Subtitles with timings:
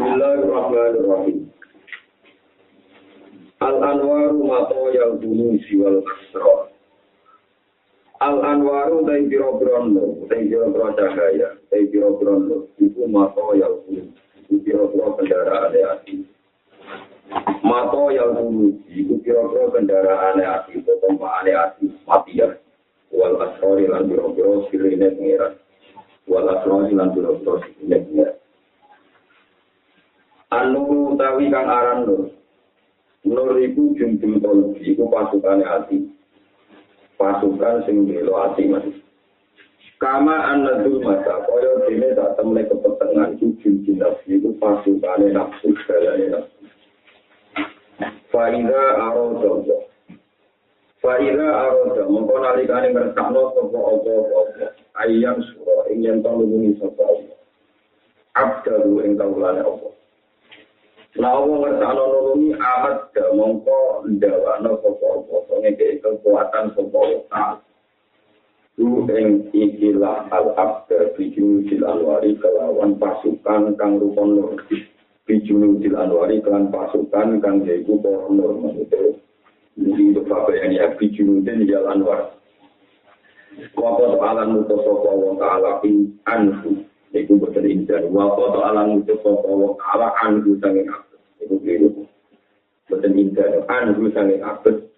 [0.00, 1.52] Bismillahirrahmanirrahim.
[3.60, 6.72] Al-anwaru mato yang dulu siwal kasro.
[8.24, 14.08] Al-anwaru dari biro brondo, dari biro bro cahaya, dari biro brondo, itu mato yang dulu,
[14.40, 15.92] itu biro bro kendaraan ya.
[17.60, 22.56] Mato yang dulu, itu biro bro kendaraan ya, itu hati, mati ya.
[23.12, 25.60] Wal kasro di lantai biro sirine pengiran.
[26.24, 28.39] Wal kasro di lantai biro bro, sirine pengiran.
[30.50, 32.26] Anu tawi kang aran nur.
[33.22, 36.10] Nur iku jumbul tol, iku pasukane ati.
[37.14, 38.82] Pasukan sing belo ati mas.
[40.00, 46.26] Kama anadul mata, kaya dene tak temne kepetengan iku jumbul nafsi, iku pasukane nafsu segalane
[46.34, 46.60] nafsu.
[48.32, 49.84] Faida arodo.
[50.98, 54.66] Faida arodo, mongko nalikane ngertakno sapa apa-apa.
[54.98, 57.38] Ayam sura ing yen tau lungi sapa Allah.
[58.34, 59.92] Abdalu ing kaulane Allah.
[61.18, 67.26] Allah ngertano nulungi amat gak mongko ndawano sopo-sopo ngeke kekuatan sopo.
[68.78, 74.54] Lu ing ikilah al-abda bijunudil anwari kelawan pasukan kang rupon nur.
[75.26, 78.54] Bijunudil anwari kelan pasukan kang jaiku pohon nur.
[79.76, 82.38] Ini untuk bapak yang ya bijunudil jal anwar.
[83.74, 86.86] Wapa ta'ala mutu sopo wa ta'ala in anhu.
[87.14, 91.88] iku boten indah wa foto alam itu sapa wa ala an gusane abet iku kliru
[92.86, 94.90] boten indah an gusane abet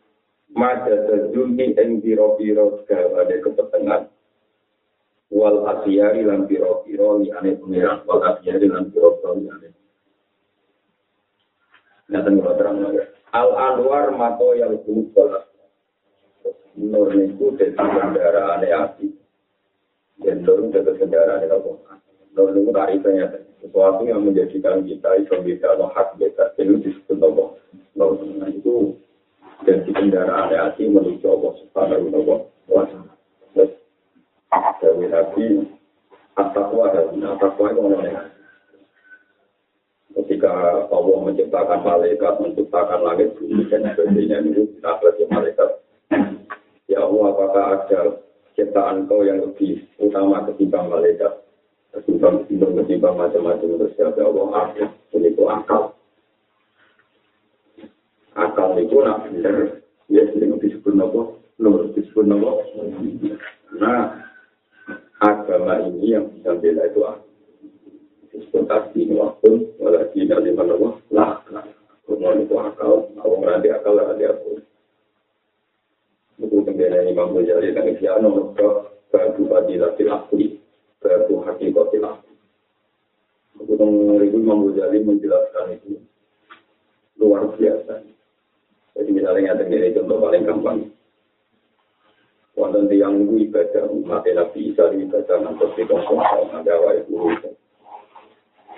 [0.53, 4.03] mata terjunni ing biro biro segala ada kepentingan
[5.33, 8.05] wal asyari lan biro biro li ane pengiran.
[8.05, 9.69] Wal asyari lan biro biro li ane
[12.13, 13.01] nyatanya terang lagi
[13.33, 15.33] al anwar mato yang kumpul
[16.77, 18.69] nur niku tetap bandara ane
[20.23, 21.71] Dan nur dari kendaraan apa?
[22.33, 23.27] Nur niku tarifnya
[23.61, 26.55] sesuatu yang menjadikan kita itu bisa atau hak kita.
[26.57, 27.21] Itu disebut?
[27.95, 28.97] Nur nah, itu
[29.63, 32.07] dari kendaraan hati menuju Allah Subhanahu
[32.71, 33.65] wa taala.
[34.83, 35.47] Dari hati
[36.35, 38.23] at-taqwa dan at-taqwa itu namanya
[40.13, 40.53] ketika
[40.93, 45.71] Allah menciptakan malaikat, menciptakan langit bumi dan sebagainya itu kita belajar malaikat.
[46.91, 48.01] Ya Allah, apakah ada
[48.73, 51.45] ciptaan kau yang lebih utama ketimbang malaikat?
[51.93, 54.87] Ketimbang ketimbang ketimbang macam-macam terus ya Allah ada.
[55.13, 55.93] Ini itu akal.
[58.33, 59.77] Akal itu nak benar.
[60.09, 62.65] Ya, ini disebut nopo, nur disebut nopo.
[63.77, 64.25] Nah,
[65.21, 67.29] agama ini yang bisa bela itu akal
[68.33, 71.45] disebut tasbih waktu walaki dari mana wah lah
[72.09, 74.57] kumon itu akal aku ngerti akal lah dia aku
[76.73, 78.69] buku kemudian Imam Ghazali dan Isyano mereka
[79.13, 80.57] babu fadilah tilakui
[81.05, 82.35] babu hakikat tilakui
[83.61, 86.01] buku itu Imam Ghazali menjelaskan itu
[87.21, 88.03] luar biasa.
[88.93, 90.79] Jadi misalnya ada ini contoh paling gampang.
[92.53, 96.21] Wonten tiang ibadah umat Nabi Isa ibadah nanti di kongkong
[96.53, 97.17] ada awal itu.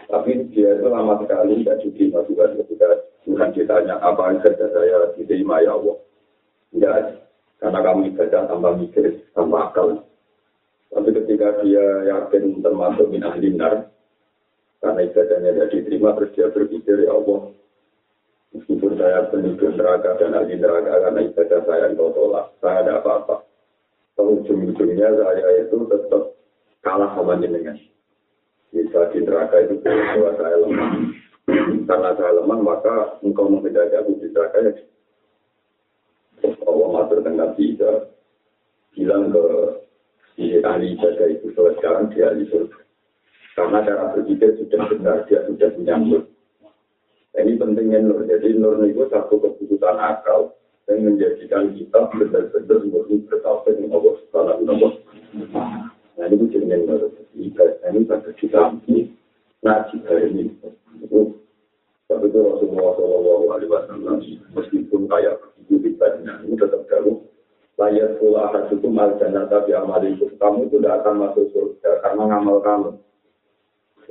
[0.06, 2.88] Tapi dia itu lama sekali tidak diterima Tuhan ketika
[3.26, 5.96] Tuhan ditanya apa saja saya diterima ya Allah.
[6.70, 7.23] Tidak,
[7.64, 10.04] karena kamu ibadah tanpa mikir, tanpa akal.
[10.92, 13.88] Tapi ketika dia yakin termasuk min ahlinar,
[14.84, 17.56] karena ibadahnya tidak diterima, terus dia berpikir, ya Allah,
[18.52, 23.48] meskipun saya penduduk neraka dan ahli neraka, karena ibadah saya engkau tolak, saya ada apa-apa.
[24.20, 26.36] Ujung-ujungnya saya itu tetap
[26.84, 27.80] kalah sama jenengan
[28.74, 30.90] bisa di neraka itu bahwa saya lemah.
[31.86, 32.94] Karena saya lemah, maka
[33.24, 34.72] engkau menghindari aku di neraka ya.
[36.74, 38.10] Allah matur dengan bisa
[38.98, 39.44] bilang ke
[40.34, 42.80] si ahli ibadah itu bahwa sekarang dia ahli surga.
[43.54, 46.22] Karena cara berpikir sudah benar, dia sudah punya nur.
[47.38, 48.26] Ini pentingnya nur.
[48.26, 50.58] Jadi nur itu satu keputusan akal
[50.90, 54.90] yang menjadikan kita benar-benar murni bertauhid dengan Allah Subhanahu wa.
[56.14, 59.10] Nah ini jenengan ibadah ini pada ditampi
[59.62, 59.96] ngaji
[60.30, 60.44] ini.
[62.04, 64.16] Itu tapi itu Rasulullah Shallallahu Alaihi Wasallam
[64.52, 67.24] meskipun kayak itu ibadahnya ini tetap jauh.
[67.80, 72.22] Layar pula akan mal jannah tapi amal itu kamu itu tidak akan masuk surga karena
[72.28, 72.90] ngamal kamu.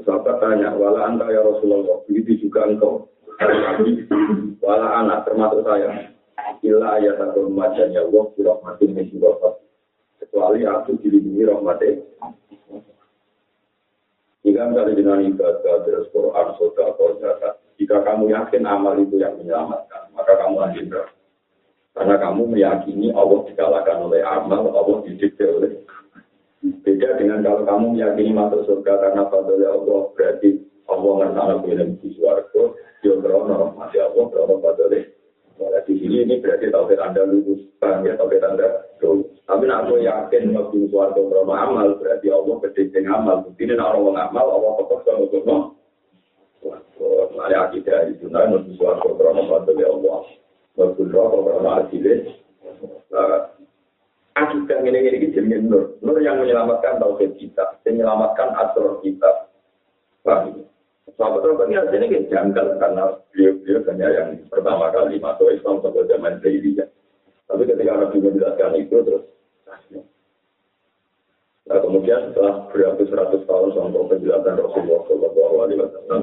[0.01, 3.13] Sahabat tanya, wala anta ya Rasulullah, begitu juga engkau.
[4.65, 6.17] Wala anak termasuk saya.
[6.65, 9.13] Ila ayat atau majan ya Allah, birahmatin min
[10.17, 12.01] kecuali aku dilindungi rahmatnya.
[14.44, 19.35] Jika misalnya dengan ibadah, terus Quran, soda, atau zakat, jika kamu yakin amal itu yang
[19.35, 21.03] menyelamatkan, maka kamu lanjut
[21.91, 25.83] Karena kamu meyakini Allah dikalahkan oleh amal, Allah didikte oleh
[26.63, 32.09] Beda dengan kalau kamu meyakini masuk surga karena fadlnya Allah, berarti Allah ngertana kuwi di
[32.15, 32.63] swarga,
[33.03, 35.12] yo krono mati Allah krono padane.
[35.59, 39.44] Malah di sini ini berarti tauhid Anda lulus, bang ya tauhid Anda lulus.
[39.44, 43.44] Tapi nak aku yakin waktu suarga krono amal, berarti Allah gede amal.
[43.44, 45.82] Bukti ini nak orang amal, Allah krono.
[47.33, 50.21] Mari akidah itu, nah, mesti suarga krono padane Allah.
[50.80, 52.19] Waktu rokok krono adilin.
[54.33, 55.98] Akidah ini ini jadi nur.
[56.01, 59.51] Nur yang menyelamatkan tauhid kita, menyelamatkan asal kita.
[60.24, 60.65] Paham?
[61.13, 66.39] Sahabat Rasul ini hasilnya janggal karena beliau-beliau hanya yang pertama kali masuk Islam sampai zaman
[66.42, 66.89] Jahiliyah.
[67.45, 69.24] Tapi ketika Nabi menjelaskan itu terus
[71.63, 76.21] Nah kemudian setelah beratus-ratus tahun sampai penjelasan Rasulullah Shallallahu Alaihi Wasallam,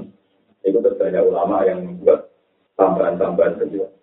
[0.64, 2.28] itu terbanyak ulama yang membuat
[2.76, 4.00] tambahan-tambahan penjelasan.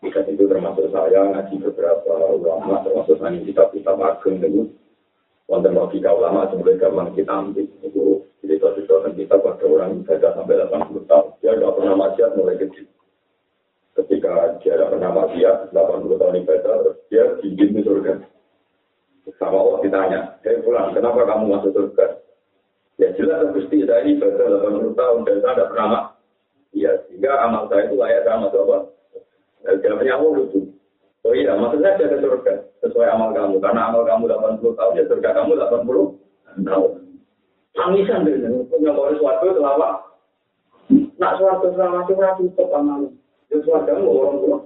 [0.00, 4.72] Jika itu termasuk saya ngaji beberapa ulama, termasuk saya kitab-kitab agung itu.
[5.50, 7.66] Wonten logika ulama sebenarnya gampang kita ambil.
[7.82, 11.26] Itu cerita-cerita tentang kita pada orang ibadah sampai 80 tahun.
[11.42, 12.86] Dia tidak pernah maksiat mulai kecil.
[13.98, 14.32] Ketika
[14.62, 18.14] dia tidak pernah maksiat 80 tahun ibadah terus dia ingin di surga.
[19.36, 22.06] Sama Allah ditanya saya pulang kenapa kamu masuk surga
[23.00, 26.04] ya jelas Gusti saya ini ibadah 80 tahun dan saya tidak pernah
[26.76, 28.78] ya sehingga amal saya itu layak sama apa
[29.64, 30.60] dan jawabannya Allah lucu
[31.20, 33.60] Oh iya, maksudnya saya ke surga sesuai amal kamu.
[33.60, 36.90] Karena amal kamu 80 tahun, ya surga kamu 80 tahun.
[37.76, 38.36] Tangisan deh,
[38.72, 39.90] punya baru suatu selama.
[41.20, 43.00] Nak suatu selama itu rapi cukup amal.
[43.52, 44.58] Ya suatu kamu orang tua.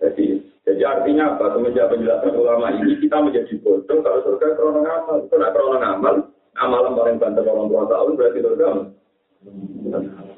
[0.00, 0.26] Jadi,
[0.64, 1.52] jadi artinya apa?
[1.52, 5.16] Semenjak penjelasan ulama ini kita menjadi bodoh kalau surga krono ngamal.
[5.28, 6.14] Itu nak krono ngamal,
[6.58, 8.68] amalan paling banter orang tua tahun berarti surga.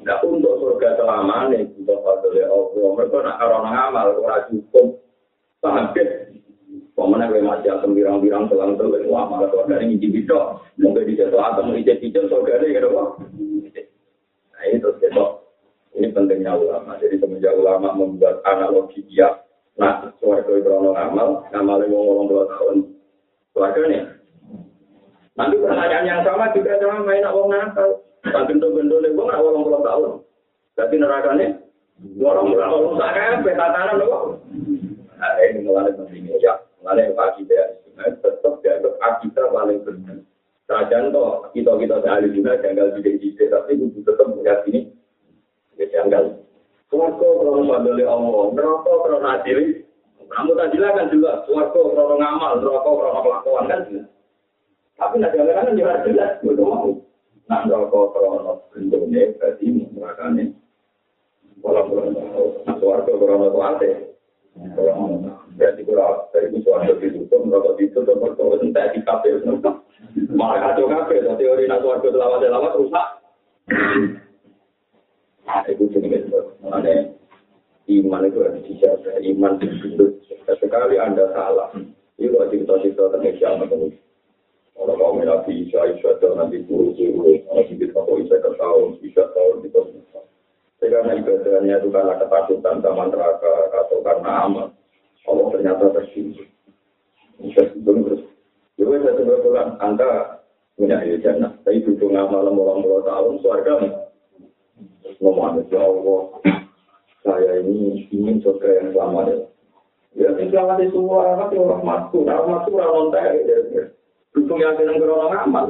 [0.01, 4.87] Nah untuk surga selama ini, kita fadli Allah, mereka nak karena ngamal, ora cukup.
[5.61, 5.93] Kan?
[6.91, 10.59] Pemenang gue masih asam birang-birang selang selang amal surga ini ngiji bidok.
[10.77, 12.89] Mungkin di situ atau ngijit-ngijit surga ini gitu.
[14.51, 15.25] Nah itu gitu.
[15.97, 16.99] Ini pentingnya ulama.
[16.99, 19.33] Jadi semenjak ulama membuat analogi dia.
[19.79, 22.75] Nah, surga itu ngamal, ngamalnya mau ngomong dua tahun.
[23.55, 24.01] Surga nih.
[25.41, 27.89] Nanti pertanyaan yang sama juga sama main nak wong nakal.
[28.21, 30.21] Tak gue nggak wolong puluh tahun.
[30.77, 31.47] Jadi nerakanya,
[32.21, 34.37] wolong puluh tahun, tak kayak tatanan loh.
[35.17, 37.09] Nah, ini mulai pentingnya ya, mulai.
[37.09, 40.21] Nah, tetap dianggap akidah paling benar.
[40.69, 44.93] Sajan toh, kita kita sehari juga janggal tidak tapi itu tetap meyakini
[45.81, 46.37] ya janggal.
[46.93, 49.81] Suwargo kalau mandali Allah, neraka kalau nadiri.
[50.29, 52.89] Kamu tadi kan juga, suwargo kalau ngamal, neraka
[53.65, 54.05] kan jelas.
[55.01, 56.93] Tapi nak jangan kan jelas jelas, betul mau.
[57.49, 60.53] Nah, rokok krono bentuknya berarti menggunakannya
[61.65, 62.61] walau kurang tahu.
[62.69, 63.91] Nah, suarga krono itu ada.
[65.57, 69.41] Berarti kurang dari itu suarga ditutup, rokok ditutup, rokok entek di kafe.
[70.37, 73.07] Malah kacau kafe, teori nak suarga lawat-lawat rusak.
[75.41, 76.29] Nah, itu jenis
[76.61, 77.09] Mengenai
[77.89, 79.17] iman itu harus dijaga.
[79.17, 80.21] Iman itu
[80.61, 81.73] sekali Anda salah.
[82.21, 83.97] Itu cerita-cerita tentang kiamat itu.
[84.81, 89.61] Kalau mau nabi Isa, Isa itu nanti guru-guru, nanti kita Isa ke tahun, Isa tahun,
[89.61, 90.25] itu semua.
[90.81, 94.67] Karena ibadahnya itu karena ketakutan sama neraka atau karena amal.
[95.29, 96.49] Allah ternyata tersinggung.
[97.37, 98.25] Tersinggung terus.
[98.81, 100.09] Jadi saya Anda
[100.73, 104.01] punya jannah, tapi butuh ngamal orang puluh tahun, suarga
[105.21, 106.21] ngomong, ya Allah,
[107.21, 109.37] saya ini ingin surga yang selamat ya.
[110.17, 113.13] Ya, selamat itu orang, orang rahmatku, rahmatku, orang
[114.31, 115.67] lontai, Dukung yang berolah amal.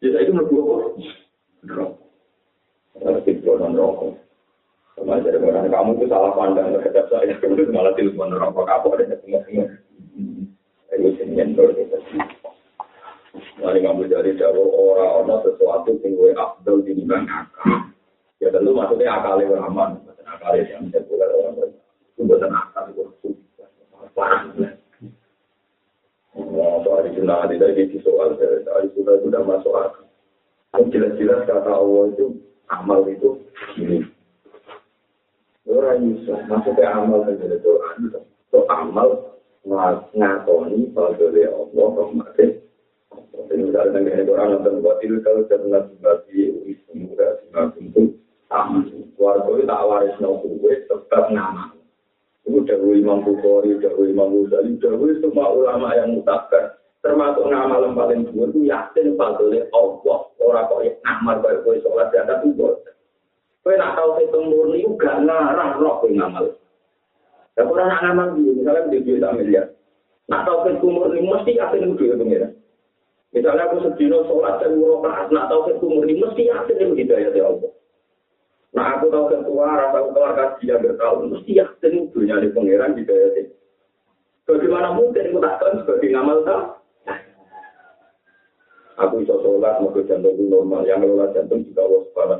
[0.00, 1.10] Jadi itu menurut gue.
[3.00, 4.16] Tapi non rokok.
[4.96, 7.32] Sama jadi orang kamu itu salah pandang terhadap saya.
[7.40, 9.66] Itu malah telepon rokok kapok dan semua-semua.
[10.92, 11.96] Itu jenis gitu.
[13.60, 17.92] Mari kamu jadi jauh orang-orang sesuatu yang gue abdul di bidang akal.
[18.40, 20.00] Ya tentu maksudnya akalnya beraman.
[20.24, 21.72] Akalnya yang bisa orang lain.
[22.16, 22.84] Itu bukan akal.
[22.92, 23.28] Itu
[24.16, 24.48] parah.
[26.48, 30.06] Nah, soal itu nanti dari soal dari sudah sudah masuk akal.
[30.88, 33.42] Jelas-jelas kata Allah itu amal itu
[33.76, 34.06] ini.
[35.68, 39.38] Orang bisa masuk ke amal saja itu itu amal
[40.16, 42.50] ngakoni pada Allah kemarin.
[43.50, 48.14] Ini misalnya dengan Quran nonton buat itu kalau jangan bagi wisnu dan itu
[48.48, 48.86] amal.
[49.18, 51.79] Keluarga itu tak waris nopo tetap nama.
[52.48, 56.80] Itu dahulu Imam Bukhari, dahulu Imam Ghazali, dahulu semua ulama yang mutakar.
[57.00, 60.18] Termasuk ngamal yang paling dua itu yakin fadlnya Allah.
[60.36, 62.76] Orang kok ya ngamal baik kue sholat dan ada tuh
[63.60, 66.52] Kue nak tahu itu murni juga ngarang roh kue ngamal.
[67.56, 69.72] Ya kurang nak ngamal dulu, misalnya di duit miliar.
[70.28, 72.48] Nak tahu itu murni mesti yakin itu duit pengira.
[73.32, 77.44] Misalnya aku sedino sholat dan murokaat, nak tahu ketua murni, mesti yakin itu hidayah ya
[77.48, 77.70] Allah.
[78.70, 82.94] Nah aku tahu ketua, rasa aku kelar kaji yang bertahun, mesti yakin dunia di pangeran
[82.94, 83.44] hidayah ya.
[84.46, 86.62] Bagaimana mungkin aku tak tahu sebagai ngamal tak?
[89.00, 92.36] Aku bisa sholat, mau jantung normal, yang ngelola jantung juga waspada.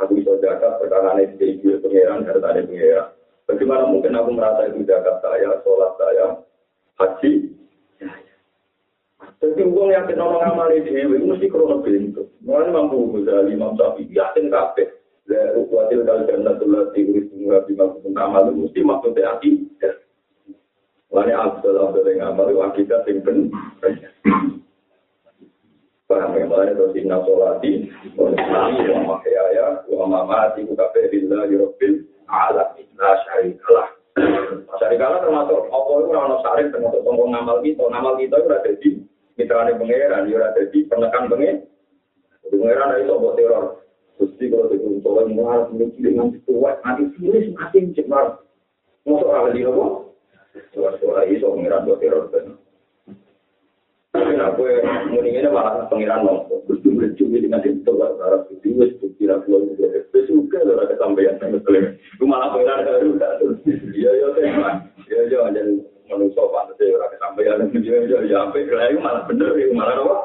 [0.00, 3.06] Aku bisa jaga perkara ini di pangeran, karena tadi pangeran.
[3.46, 6.26] Bagaimana mungkin aku merasa itu jaga saya, sholat saya,
[6.98, 7.32] haji,
[9.38, 12.26] Jadi uang yang kita orang amal ini dewi mesti krono bentuk.
[12.42, 14.97] Mulai mampu bisa lima sapi yakin kafe.
[15.28, 19.68] Dari kuatil kali jannah tulah tiuris bunga bima pun amal mesti maksudnya hati.
[21.12, 23.52] Mulai abdul abdul yang amal itu yang ben.
[26.08, 26.48] Paham ya?
[26.48, 27.92] Mulai itu sinna sholati.
[28.16, 32.88] Mulai wa mahyaya wa mamati ku kafe billah yurabbil alamin.
[32.96, 33.88] La syarikalah.
[34.80, 37.84] Syarikalah termasuk apa itu orang syarik termasuk tombol ngamal kita.
[37.84, 38.90] Ngamal kita itu ada di
[39.38, 41.62] mitrane pangeran yo ora dadi penekan pengen
[42.50, 43.64] pangeran ayo sok teror
[44.18, 48.26] Gusti kalau begitu coba nih mau harus mencuci dengan kuat nanti sulit semakin cemar.
[49.06, 49.90] Masuk kalau di rumah,
[50.74, 52.46] suara-suara ini soal pengiran buat teror kan.
[54.10, 54.62] Tapi aku
[55.14, 59.30] mau nih ini malah pengiran mau Gusti mencuci dengan itu coba cara Gusti wes bukti
[59.30, 61.94] aku lagi dia itu suka loh ada sampaian sama kalian.
[62.18, 63.28] Rumah aku ini ada juga.
[63.94, 64.74] Iya iya teman,
[65.06, 65.68] iya iya dan
[66.10, 69.94] manusia pantas ya ada sampaian dan dia iya iya sampai kelayu malah bener itu malah
[69.94, 70.16] apa?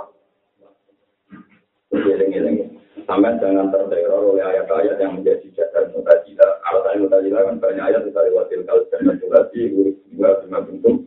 [1.93, 2.62] Jadi ini
[3.03, 6.51] Sampai jangan terteror oleh ayat-ayat yang menjadi jalan mutajilah.
[6.71, 10.97] Alasan mutajilah kan banyak ayat misalnya wasil kalau dan majulasi, urus juga bima bentuk.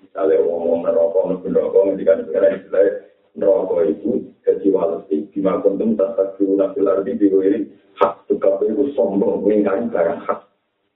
[0.00, 2.84] Misalnya ngomong nerokok, nerokok, ketika negara istilah
[3.36, 4.10] nerokok itu
[4.42, 5.16] jadi walasi.
[5.30, 7.60] Bima bentuk tak dulu nabil arti ini
[8.00, 10.40] hak tukar itu sombong, mengingkari barang hak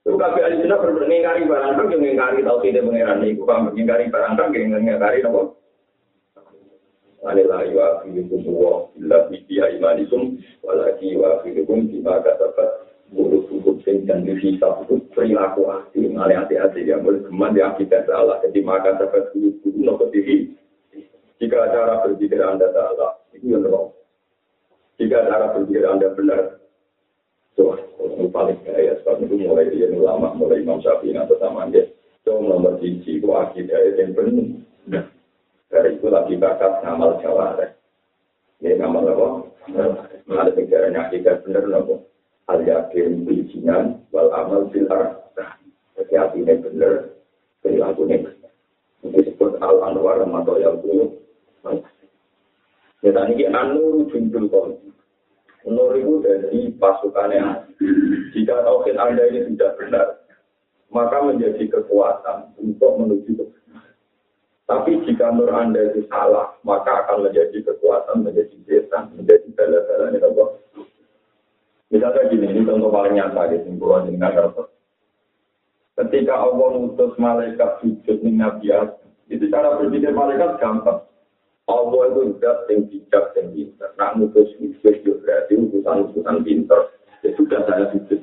[0.05, 3.73] Itu kabeh ahli sunnah bener ngingkari barang kang yang ngingkari tau tidak pangeran niku paham
[3.73, 5.25] ngingkari barang kang yang ngingkari
[7.25, 7.33] napa?
[7.33, 14.05] Alila yu akhirukum wa illa bi imanikum walaki wa akhirukum bima kasabat buruk buruk sing
[14.05, 19.61] dan dihisab itu perilaku hati ngale hati-hati keman di akibat salah jadi maka dapat buruk
[19.61, 20.53] buruk nopo diri
[21.37, 23.93] jika cara berpikir anda salah itu yang wrong
[24.97, 26.57] jika cara berpikir anda benar
[27.55, 27.71] Tuh,
[28.03, 31.87] ini paling kaya, sebab itu mulai dia ulama, mulai Imam Syafi'i atau sama dia.
[32.19, 34.59] Itu nomor cici, itu akidah yang penuh.
[35.69, 37.73] Dari itu lagi bakat ngamal jawara.
[38.61, 39.27] Ini ngamal apa?
[40.25, 42.05] Ada pikirannya akidah benar nopo.
[42.45, 45.25] Al yakin bijinan, wal amal bilar.
[45.95, 46.93] Jadi hatinya benar,
[47.65, 48.51] perilakunya benar.
[49.01, 51.17] Ini disebut al anwar atau yang dulu.
[53.01, 54.89] Kita ini anu jumlah konti.
[55.65, 57.73] Nur itu dari pasukannya.
[58.37, 60.07] Jika tauhid Anda ini sudah benar,
[60.93, 63.45] maka menjadi kekuatan untuk menuju ke
[64.65, 70.17] Tapi jika nur Anda itu salah, maka akan menjadi kekuatan, menjadi setan, menjadi bala-bala ini
[70.25, 70.45] apa?
[71.93, 74.33] Misalnya gini, ini contoh paling nyata di simpulan dengan.
[75.95, 78.73] Ketika Allah mengutus malaikat sujud di Nabi
[79.29, 81.05] itu cara berpikir malaikat gampang.
[81.65, 83.89] Allah itu zat yang bijak, yang pintar.
[83.97, 86.93] Nak mutus mutus itu berarti utusan-utusan pintar.
[87.25, 88.21] Ya sudah saya sujud.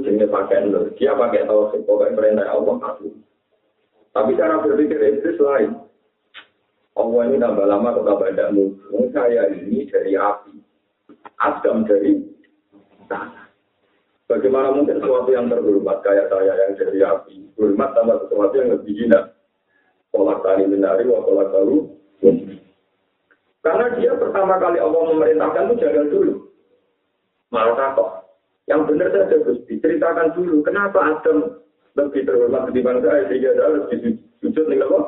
[0.00, 0.90] Jenis pakai nur.
[0.98, 3.14] Dia pakai tahu pokoknya perintah Allah aku.
[4.10, 5.78] Tapi cara berpikir itu lain.
[6.98, 9.08] Allah ini tambah lama atau tambah tidak mungkin.
[9.14, 10.54] Saya ini dari api.
[11.40, 12.20] Adam dari
[13.06, 13.48] tanah.
[14.30, 17.36] Bagaimana mungkin sesuatu yang terhormat kayak saya yang dari api.
[17.56, 19.34] Hormat tambah sesuatu yang lebih hina.
[20.10, 21.86] Kolak tani menari, wa kolak baru,
[23.60, 26.34] karena dia pertama kali Allah memerintahkan itu jaga dulu.
[27.52, 28.08] Malah takut.
[28.64, 30.64] Yang benar saja terus diceritakan dulu.
[30.64, 31.60] Kenapa Adam
[31.98, 33.98] lebih terhormat ketimbang saya sehingga saya lebih
[34.38, 35.00] sujud nih apa?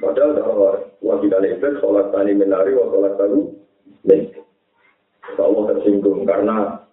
[0.00, 0.70] Padahal kalau
[1.04, 3.40] wajiban itu sholat tani menari, wa sholat baru
[5.40, 6.84] Allah tersinggung karena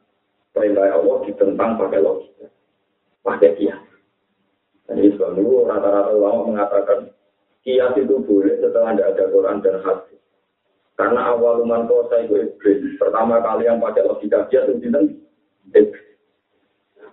[0.56, 2.48] perintah Allah ditentang pakai logika,
[3.22, 3.82] pakai kias.
[4.88, 5.20] Dan itu
[5.68, 7.12] rata-rata ulama mengatakan
[7.68, 10.20] kias itu boleh setelah tidak ada Quran dan hadis.
[10.98, 12.98] Karena awal uman kosa itu iblis.
[12.98, 14.88] Pertama kali yang pakai logika kias itu
[15.76, 16.07] iblis.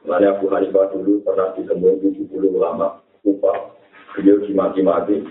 [0.05, 3.73] Makanya Abu Hanifah dulu pernah ditemui 70 ulama upah.
[4.13, 5.25] Beliau dimaki-maki.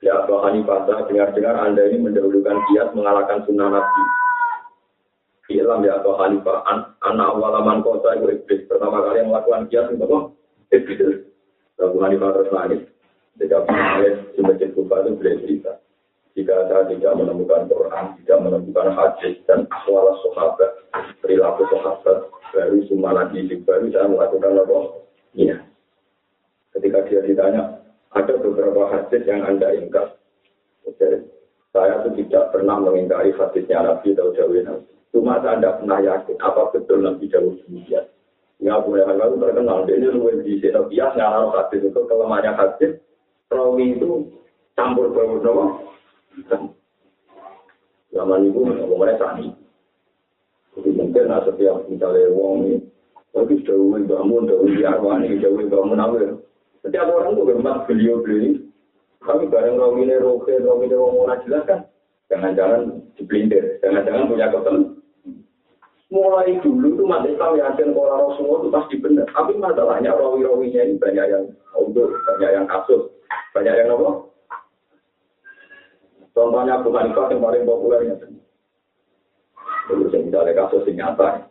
[0.00, 4.02] Ya Abu Hanifah, dengar-dengar Anda ini mendahulukan kias mengalahkan sunnah Nabi.
[5.52, 8.64] Ilam ya Abu Hanifah, an anak awal aman kota itu iblis.
[8.64, 10.18] Pertama kali yang melakukan kias itu apa?
[10.72, 11.16] Iblis.
[11.76, 12.82] Abu Hanifah terus nangis.
[13.36, 13.72] Jika Abu
[14.36, 15.72] semakin lupa itu boleh cerita.
[16.32, 20.88] Jika saya tidak menemukan Quran, tidak menemukan hadis dan akwal sahabat,
[21.20, 24.78] perilaku sahabat, baru semua lagi baru saya melakukan apa?
[25.34, 25.56] Iya.
[26.74, 27.62] Ketika dia ditanya,
[28.10, 30.18] Ada beberapa hadis yang anda ingkar.
[30.98, 31.30] Jadi,
[31.70, 34.90] saya tuh tidak pernah mengingkari hadisnya Nabi atau Jawa Nabi.
[35.14, 38.10] Cuma saya tidak pernah yakin apa betul Nabi Jawa demikian.
[38.58, 39.86] Ya boleh hal terkenal.
[39.86, 40.74] Dia ini luwes di sini.
[40.90, 42.92] Bias ngarang hadis itu kelemahannya hadis.
[43.46, 44.26] Rawi itu
[44.74, 45.66] campur bau nama.
[48.10, 49.54] Zaman itu ngomongnya sani.
[50.80, 52.76] Jadi mungkin nah, setiap misalnya wong ini,
[53.36, 56.40] tapi jauh bangun, jauh di arwani, jauh bangun awal.
[56.80, 58.64] Setiap orang tuh bermak beliau beli.
[59.20, 61.84] Kami bareng ini, roke, rawi ini wong mau jelas kan.
[62.32, 64.96] Jangan-jangan dipelintir, jangan-jangan punya ketemu.
[66.10, 69.30] mulai dulu itu umat Islam yakin kalau Rasulullah itu pasti benar.
[69.30, 71.44] Tapi masalahnya rawi-rawinya ini banyak yang
[71.78, 73.14] untuk, banyak yang kasus,
[73.54, 74.26] banyak yang apa?
[76.34, 78.14] Contohnya Abu Hanifah yang paling populernya.
[80.30, 81.50] Misalnya kasus yang nyata.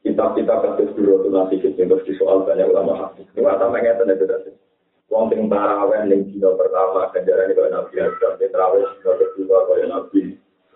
[0.00, 3.28] Kitab-kitab kasus dulu itu nanti kita terus disoal banyak ulama hadis.
[3.36, 4.50] Ini mata mengerti itu tadi.
[5.12, 10.20] Wong sing taraweh ning dina pertama ganjaran itu Nabi Adam, taraweh dina kedua kaya Nabi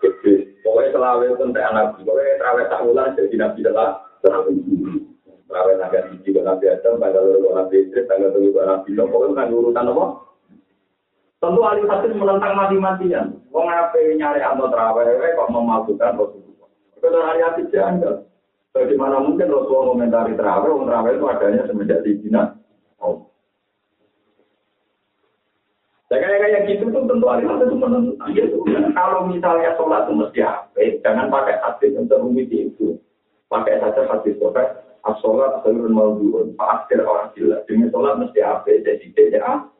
[0.05, 0.41] Idris.
[0.61, 1.99] Pokoknya selawe pun tak Nabi.
[2.05, 3.89] Pokoknya taraweh tak ulang jadi Nabi telah
[4.21, 8.89] taraweh tanggal hiji ke Nabi Adam, tanggal loro Nabi Idris, tanggal tujuh Nabi.
[8.93, 10.05] Pokoknya kan urutan apa?
[11.39, 13.39] Tentu ahli hadis menentang mati-matian.
[13.55, 16.67] Wong apa nyari atau terawih kok memalsukan Rasulullah.
[16.99, 18.27] Kalau ahli hadis janggal.
[18.75, 22.59] Bagaimana mungkin Rasulullah komentari terawih, wong terawih itu adanya semenjak di Cina.
[22.99, 23.31] Oh.
[26.11, 28.29] Ya kayak kayak gitu tuh tentu ahli hadis menentang.
[28.35, 28.45] Ya,
[28.91, 30.83] kalau misalnya sholat itu mesti apa?
[31.07, 32.99] Jangan pakai hadis yang terumit itu.
[33.47, 34.75] Pakai saja hadis pakai
[35.07, 36.51] as-sholat seluruh maudhu'un.
[36.59, 37.63] Pak orang jelas.
[37.63, 38.67] Dengan sholat mesti apa?
[38.67, 39.78] Jadi tidak ya.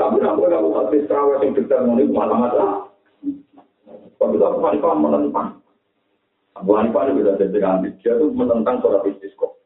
[0.00, 2.72] Tapi namun kalau hadis terawih yang detail ini malah masalah.
[4.16, 5.48] Tapi Abu Hanifah menentang.
[6.56, 7.58] Abu Hanifah ini bisa jadi
[8.00, 9.58] Dia itu menentang sholat istisqo.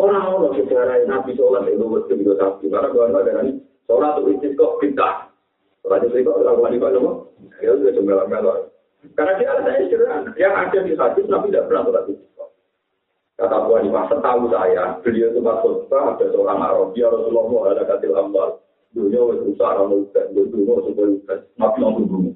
[0.00, 2.72] Orang-orang sejarah Nabi sholat itu betul juga sapi.
[2.72, 3.52] Karena Abu Hanifah dari
[3.86, 5.30] sholat itu istisqo pintar.
[5.84, 7.00] Sholat istisqo Abu Hanifah itu
[7.62, 8.56] ya sudah cuma melor.
[9.14, 10.22] Karena dia ada istirahat.
[10.34, 12.44] Yang ada di hadis Nabi tidak pernah sholat istisqo.
[13.36, 18.62] Kata Abu setahu saya, beliau itu maksud ada seorang Arab, Rasulullah ada katil hambal.
[18.92, 22.30] dunia wis rusak ora mungkin dunia dunia sudah rusak tapi langsung dulu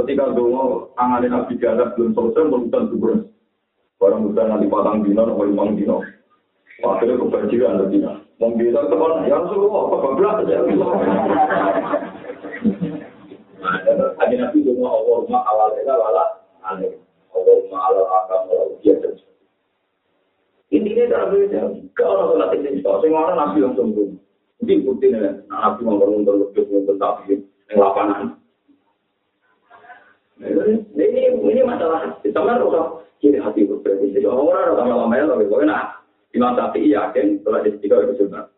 [0.00, 0.62] ketika dunia
[0.96, 3.10] tangan nabi jalan belum selesai melakukan subur
[4.00, 6.00] barang udah nanti patang dino nomor lima dino
[6.80, 10.86] akhirnya kebanjiran ada dino membina teman ya suruh apa kebelak aja bisa
[14.16, 16.24] ada nabi dunia awal mak awal lela lala
[16.64, 16.96] aneh
[17.36, 19.20] awal mak awal akan melalui dia terus
[20.72, 21.60] intinya cara berbeda
[21.92, 24.16] kalau nanti jadi orang nabi langsung dulu
[24.60, 27.40] Ini bukti nih, nabi ngomong untuk lebih untuk tapi
[27.72, 28.36] yang lapangan.
[30.40, 32.20] Ini ini masalah.
[32.20, 34.04] Kita kan harus kiri hati berbeda.
[34.12, 35.84] Jadi orang orang lama ya tapi pokoknya nah
[36.32, 38.48] Imam Syafi'i yakin setelah di tiga itu sunat.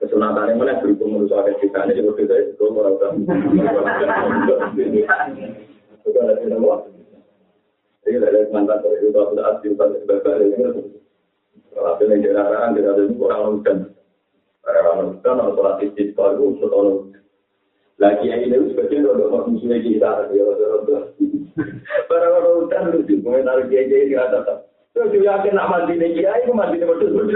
[0.00, 3.14] Kesunatan yang mana berhubung menurut ada kita ini juga beda itu orang orang.
[6.00, 6.76] Bukan ada nama.
[8.00, 10.96] Jadi dari mantan itu sudah asli pada sebagai ini.
[11.70, 13.78] Kalau ada yang jarang, tidak ada orang hujan.
[14.70, 17.10] Para manusia, kalau sholat istiqo itu setono.
[17.98, 18.70] Lagi yang ini
[19.50, 20.46] musuhnya kita, ya
[22.06, 22.26] Para
[23.66, 24.70] kiai kiai di atas.
[24.94, 26.22] Terus juga yakin nak mandi nih
[26.54, 27.34] mandi nih.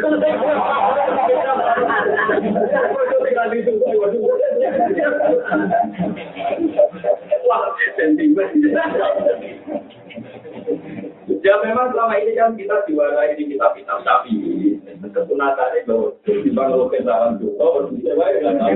[11.44, 14.73] Ya memang selama ini kan kita diwarai di kitab-kitab sapi.
[15.12, 18.74] Kesunatan itu di bangku kendaraan juta, berbeda baik nggak tahu.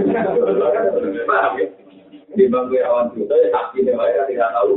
[2.37, 4.73] Di bangku awan juta ya deh baik tidak tahu.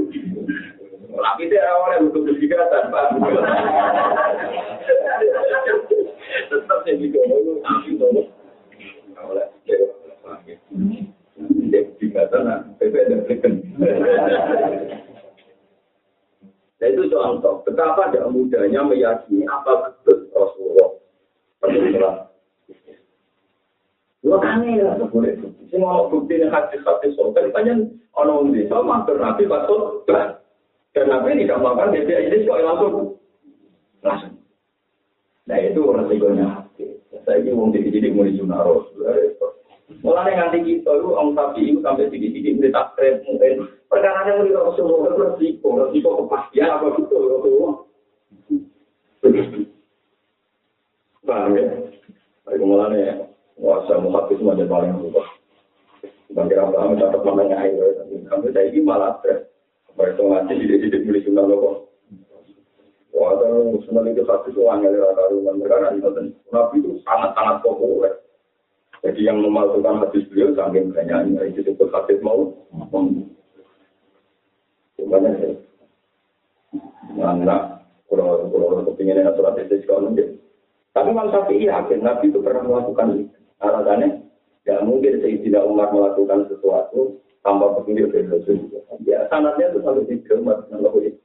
[1.12, 3.20] Tapi dia awalnya butuh kesigatan, Pak.
[6.48, 8.32] Tetap saya juga mau sapi dong.
[9.20, 9.52] Awalnya,
[12.80, 13.22] PPN
[16.82, 21.01] Nah itu contoh betapa tidak mudahnya meyakini apa betul Rasulullah
[21.62, 22.32] Rasulullah.
[24.22, 25.34] Dua kali ya boleh.
[25.74, 26.86] Semua bukti yang hadis
[27.18, 32.94] soal banyak orang di sama bernabi batul dan nabi tidak melakukan dia ini kok langsung
[34.06, 34.36] langsung.
[35.50, 36.70] Nah itu resikonya.
[37.26, 39.06] Saya ini mau mulai sunnah Rasul.
[40.02, 43.54] Mulai nganti kita itu orang sapi itu sampai sedikit-sedikit mulai takrib mungkin
[43.86, 47.76] perkara yang mulai resiko, resiko kepastian apa gitu Rasulullah.
[51.26, 51.66] Paham ya?
[52.46, 53.22] Baik mulai
[53.58, 55.22] wasa muhafis mana paling lupa.
[56.32, 57.78] Bagi orang paham tetap namanya air.
[58.32, 59.46] Kami saya ini malah stres.
[59.92, 61.92] Apa itu ngaji sedikit-sedikit mulai sunnah loh.
[63.12, 63.36] Wah,
[63.86, 65.60] sunnah itu satu itu dari karuan.
[65.60, 68.16] Mereka nanti nabi itu sangat-sangat populer.
[69.02, 72.54] Jadi yang memalsukan hadis beliau saking banyaknya itu disebut hadis mau.
[74.96, 75.54] Sebenarnya saya
[77.12, 77.36] Nah,
[78.08, 80.40] kalau kalau kepingin ada surat itu juga mungkin.
[80.92, 83.38] Tapi Imam Syafi'i yakin Nabi itu pernah melakukan itu.
[83.62, 84.28] Alasannya,
[84.68, 88.68] ya mungkin Sayyidina Umar melakukan sesuatu tanpa petunjuk dari Rasul.
[89.08, 91.16] Ya, sanatnya itu tiga umat yang lebih.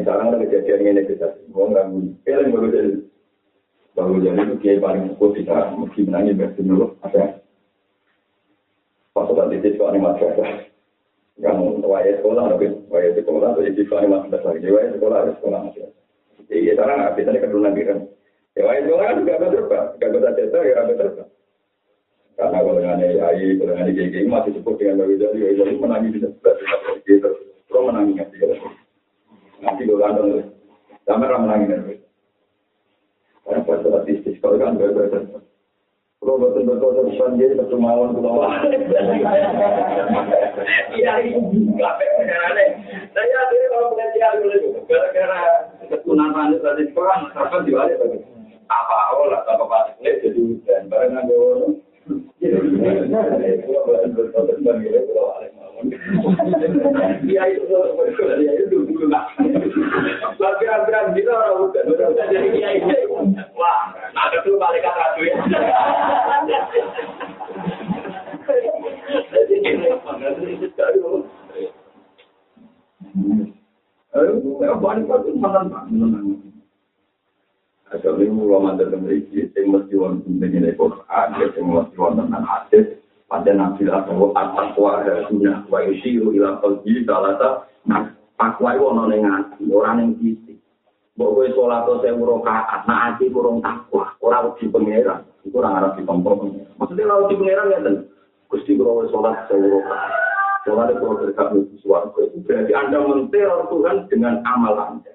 [0.00, 1.86] Sekarang ada kejadian ini kita, mau nggak
[2.24, 2.92] film baru jadi
[3.94, 7.42] baru jadi itu kiai paling kuat kita mesti menangin berarti dulu ada
[9.10, 10.48] pas saat itu soal masyarakat
[11.40, 15.94] yang wajah sekolah tapi wajah sekolah jadi soal masyarakat lagi wajah sekolah harus sekolah masyarakat
[16.52, 17.94] jadi sekarang nggak bisa keturunan diri
[18.56, 21.08] ya wajah sekolah kan juga betul gak bisa cerita ya betul
[22.40, 26.18] karena kalau dengan AI kalau dengan GG masih cukup dengan baru jadi jadi menangis di
[26.24, 27.30] sebelah sebelah gitu
[27.68, 28.40] kalau menangis nggak sih
[29.60, 30.28] nanti gue kandung
[31.04, 32.00] sampai menangis
[33.44, 34.92] karena pas statistik kalau kan gue
[36.20, 38.44] kalau betul betul terus dia satu mawon pulau
[40.92, 42.56] iya itu nggak pengen
[43.16, 45.40] saya akhirnya kalau pengajian dulu gara-gara
[45.88, 47.94] ketunan tadi sekolah masyarakat diwali
[48.68, 51.36] apa awal lah apa pas jadi hujan bareng ada
[57.24, 59.32] Iya itu ya itu dulu lah.
[60.36, 62.84] Tapi hampir kita orang udah udah jadi kiai.
[63.56, 63.80] Wah,
[64.12, 65.36] ada tuh balik ke ratu ya.
[74.10, 76.20] Ayo, balik ke mana mana.
[77.90, 82.86] Ada lima ulama dalam memiliki yang mesti wonten dengan Quran, yang mesti wonten dengan hadis.
[83.30, 85.78] Pada nabi atau atas wahasunya wa
[86.50, 87.48] yusiru ila qalbi salata
[87.86, 88.02] nah
[88.40, 90.58] takwa itu ono ning ati ora ning fisik
[91.14, 95.20] mbok kowe salat sewu rakaat nah ati kurang takwa ora wedi pangeran.
[95.44, 96.48] Iku ora arep ditompo
[96.80, 97.96] maksudnya ora wedi pangeran ngeten.
[98.48, 100.12] Gusti kula salat sewu rakaat.
[100.60, 105.12] Salat itu berkat sesuatu itu berarti Anda menteror Tuhan dengan amal Anda.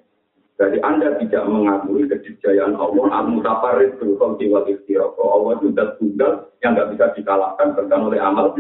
[0.56, 5.22] Jadi Anda tidak mengakui kejayaan Allah, al-mutafarid berhukum jiwa istiroko.
[5.22, 6.32] Allah itu sudah tunggal
[6.64, 8.56] yang nggak bisa dikalahkan bahkan oleh amal.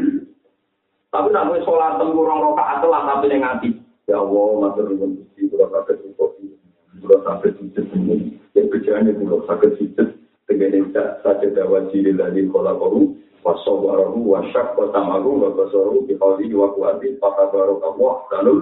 [1.15, 3.71] Tapi nanti salat tengkurang roka atel lah tapi ning ati.
[4.03, 6.59] Ya Allah, matur nuwun isi, kurang sakit sipot ini.
[6.99, 8.35] Kurang sakit sipot ini.
[8.51, 10.11] Ya kejahannya kurang sakit sipot.
[10.51, 13.15] Tengah saja dawa jiri lagi kolak baru.
[13.47, 18.57] Pasal baru, wasyak, pasal baru, wasyak, pasal baru, dikali, waku hati, pasal baru, kamu, salun,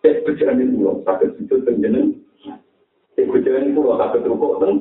[0.00, 2.02] Ya kejahannya kurang sakit sipot, tengah ini.
[3.20, 4.80] Ya kejahannya kurang sakit rukuk, tengah.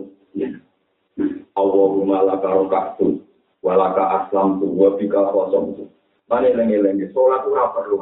[1.54, 3.22] Allahumma laka rokaktu,
[3.60, 5.92] walaka aslamtu, wabika kosongtu.
[6.32, 8.00] Mana lengi-lengi, sholat itu apa perlu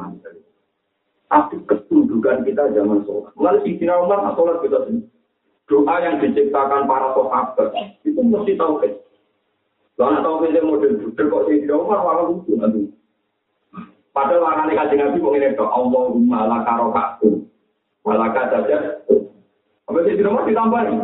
[1.31, 3.33] Tapi ketundukan kita zaman sholat.
[3.33, 5.07] Mulai si Sina Umar, sholat kita sini.
[5.65, 7.71] Doa yang diciptakan para sahabat,
[8.03, 8.91] itu mesti kan.
[9.95, 12.91] Karena kan model budel kok si Sina Umar, malah lucu nanti.
[14.11, 17.47] Padahal warnanya kaji nabi ini ke Allahumma laka rokaku.
[18.03, 18.99] Walaka saja.
[19.87, 20.99] Apa sih di rumah ditambahin?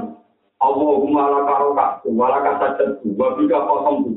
[0.60, 2.08] Allahumma laka rokaku.
[2.12, 2.86] Walaka saja.
[3.08, 4.17] Wabika kosong.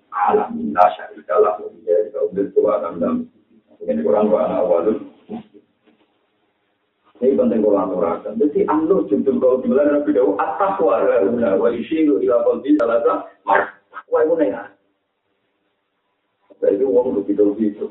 [0.11, 3.27] alamin, la syarika lahu, ya, kaubil tua, dan
[3.81, 4.99] Ini kurang wa anak walud.
[7.21, 8.37] Ini penting kalau aturakan.
[8.37, 11.01] Jadi anu judul kalau dibilang Nabi Dawu, at-taqwa,
[11.57, 14.73] wa isyiru ila qalbi salasa, mar, wa ibu nengar.
[16.61, 17.89] Jadi uang begitu-begitu.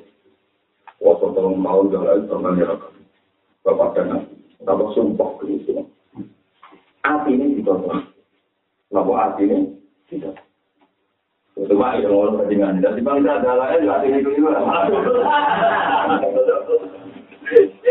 [1.02, 2.78] Waktu tolong tahun jalan sama nyerah.
[3.66, 4.30] Bapak dan
[4.62, 5.72] Bapak sumpah ke itu.
[7.00, 8.04] Hati ini ditolong.
[8.92, 9.58] Kenapa hati ini
[10.12, 10.36] tidak?
[11.60, 12.80] Itu mah yang orang ketinggalan.
[12.80, 14.56] Dan di bangsa adalah ya hati ini juga.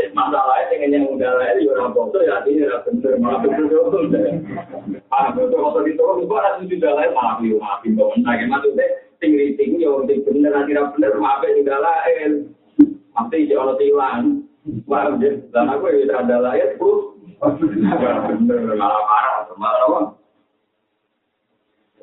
[0.09, 3.13] Masalahnya dengan yang udah lain ya orang foto ya ini tidak benar.
[3.19, 3.67] Malah benar.
[5.13, 8.15] Ah, betul waktu ditolong itu ada sudah lain malah biu maafin dong.
[8.23, 8.87] Nah, maksudnya
[9.19, 12.31] tinggi tinggi ya orang benar tidak benar maafin tidak lain.
[13.13, 14.23] Nanti orang hilang.
[14.89, 15.31] Ya?
[15.53, 17.15] Dan aku ya ada layar, bro.
[17.39, 19.37] Bener, malah parah.
[19.55, 20.18] Malah apa?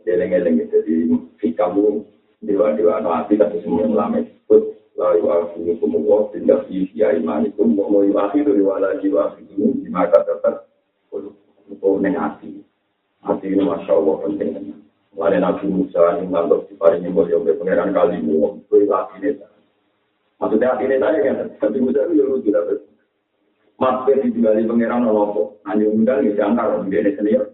[0.07, 0.95] Jeleng-jeleng jadi
[1.43, 2.07] fikamu
[2.47, 4.63] dewa-dewa no hati tapi semua ulama disebut
[4.95, 10.71] lalu aku kumullah tidak ya iman itu mau itu diwala jiwa itu di mata tetap
[11.11, 12.63] untuk neng hati
[13.27, 14.77] hati ini masya Allah penting
[15.17, 19.41] Mulai Nabi Musa yang ngantuk di paling mulia oleh pangeran kali mu, itu hati ini.
[20.37, 22.85] Maksudnya hati ini saya kan, Nabi Musa itu yang lucu dapat.
[23.81, 27.49] Mas di tinggali pangeran nolopo, hanya undang ya jangkar di ini sendiri.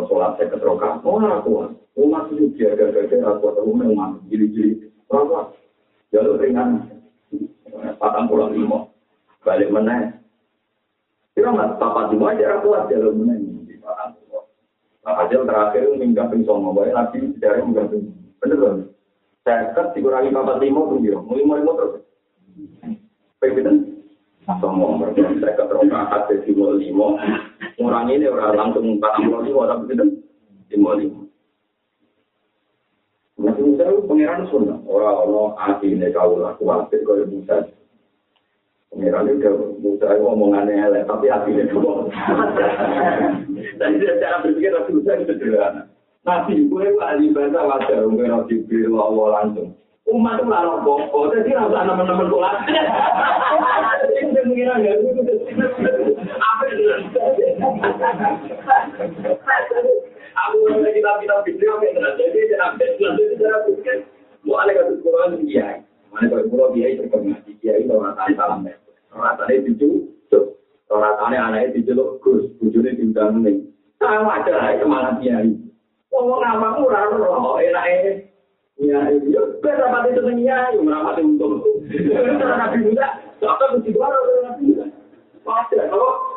[0.00, 5.52] Konsolat saya keterokan, oh aku, oh masih juga gara-gara aku atau memang jili-jili, berapa?
[6.08, 6.88] Jalur ringan,
[8.00, 8.88] patang pulang lima,
[9.44, 10.16] balik meneng.
[11.36, 14.16] Kira mas, papat lima aja aku jalur meneng, di patang
[15.04, 18.08] Nah, hasil terakhir minggat ping songo, bae nabi sejarah minggat ping.
[18.40, 18.76] Bener kan?
[19.76, 21.94] Kan dikurangi papat lima tuh dia, lima lima terus.
[23.36, 24.00] Pengen
[24.48, 27.08] songo, berarti saya keteroka hati lima lima.
[27.80, 30.04] Orang ini orang langsung empat puluh lima, tapi itu
[30.76, 31.20] lima lima.
[33.40, 37.72] Nabi Musa itu pangeran sunnah, orang-orang hati ini kau laku khawatir kau Musa.
[38.92, 39.48] Pengiran itu
[39.80, 42.04] udah itu omongannya elek, tapi hatinya cuma.
[43.80, 45.88] Dan cara berpikir Nabi Musa itu sederhana.
[46.28, 49.72] Nabi gue ahli bahasa wajar, gue Nabi Jibril Allah langsung.
[50.10, 52.56] Umat itu larang pokok, jadi rasa teman-teman kelas.
[54.10, 54.96] Ini udah mengira nggak?
[55.00, 56.12] Apa itu?
[56.70, 56.78] Aku
[60.70, 63.98] mau kita kita video ke jadi jangan bisnis jadi jangan bukan.
[64.46, 65.82] Mau ada kasus kurang dia,
[66.14, 68.78] mana kalau kurang dia itu kena dia itu orang tanya salam ya.
[69.10, 70.54] Orang tanya itu tuh,
[70.94, 73.66] orang tanya anak itu jelo kurus, bujurnya tinggal nih.
[73.98, 75.74] Tahu aja lah kemana dia ini.
[76.14, 78.30] Ngomong nama kurang loh, enak ini.
[78.80, 81.84] Ya, itu kita dapat itu dunia, yang merapat itu untuk.
[81.84, 84.88] Kita dapat juga, dokter mesti dua orang dapat juga.
[85.44, 86.29] Pasti, kalau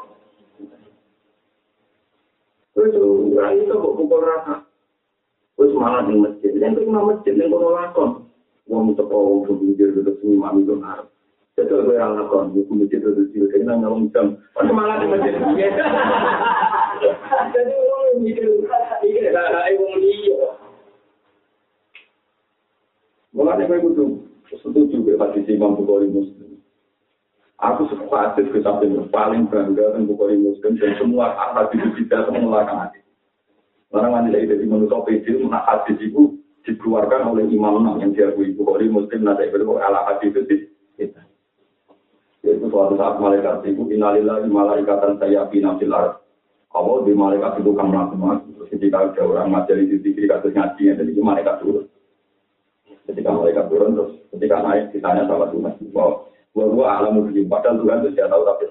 [2.73, 4.65] Terus orang itu kok pukul rata.
[5.53, 6.51] Terus malah di masjid.
[6.57, 8.09] Yang terima masjid, yang kono lakon.
[8.65, 11.13] Wong itu kok berpikir, terus ini mami itu harap.
[11.53, 14.41] Jadi gue yang ngakon, gue punya cerita di sini, kayaknya ngomong jam.
[14.57, 15.33] Pas semangat di masjid.
[17.53, 18.47] Jadi gue mikir,
[19.05, 20.49] mikir, lah, ibu dia.
[23.37, 24.09] Mulanya gue butuh
[24.61, 26.52] setuju gue hadis Imam Bukhari Muslim.
[27.63, 32.27] Aku suka hadis ke samping paling bangga dengan Bukhari Muslim dan semua hadis itu tidak
[32.27, 33.03] mengeluarkan hadis.
[33.95, 36.35] Orang mandi lagi dari manusia PD, mana hadis itu
[36.67, 40.67] dikeluarkan oleh Imam Nam yang diakui Bukhari Muslim, nanti itu ala hadis itu
[40.99, 41.23] kita.
[42.43, 46.19] Yaitu suatu saat malaikat itu inalillahi malaikatan saya binafsil arz.
[46.67, 48.43] Kalau di malaikat itu kan melakukan
[48.75, 51.87] ketika ada orang ngajari di kiri kasus ngaji, jadi itu malaikat turun.
[53.07, 57.81] Ketika malaikat turun, terus ketika naik ditanya sama Tuhan, bahwa gua gua alam bumi, padahal
[57.81, 58.65] Tuhan itu tidak tahu tapi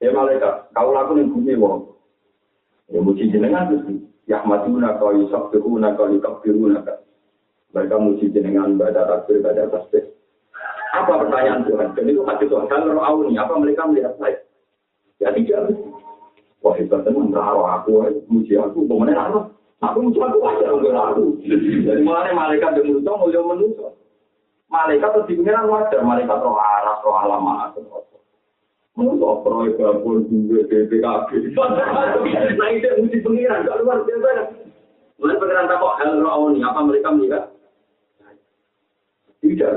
[0.00, 1.92] Ya malaikat, kau lakukan bumi, wong.
[2.90, 4.02] Ya muji jenengan terus.
[4.24, 6.82] Ya matuna kau yusuf tuhuna kau yukab biruna
[7.70, 10.10] Mereka muji jenengan baca takbir, baca tasbih.
[10.90, 11.94] Apa pertanyaan Tuhan?
[11.94, 12.66] Dan itu hati Tuhan.
[12.66, 14.42] Kalau awuni, apa mereka melihat saya?
[15.22, 15.70] Ya tidak.
[16.60, 19.44] Wah hebat teman, taruh aku, muji aku, bagaimana taruh?
[19.80, 21.24] Aku muji aku wajar, enggak aku.
[21.40, 23.89] Jadi mulanya malaikat dan manusia, mulia manusia.
[24.70, 27.74] Malaikat itu dipengiran wajar, malaikat roh aras, roh alamat.
[28.94, 31.30] Manusia proyek gabung, duwe, BPKB.
[32.58, 34.30] Nah itu muji pengiran, gak luar biasa.
[35.18, 37.44] Mulai pengiran takut, hal roh awuni, apa mereka melihat?
[39.42, 39.72] Tidak,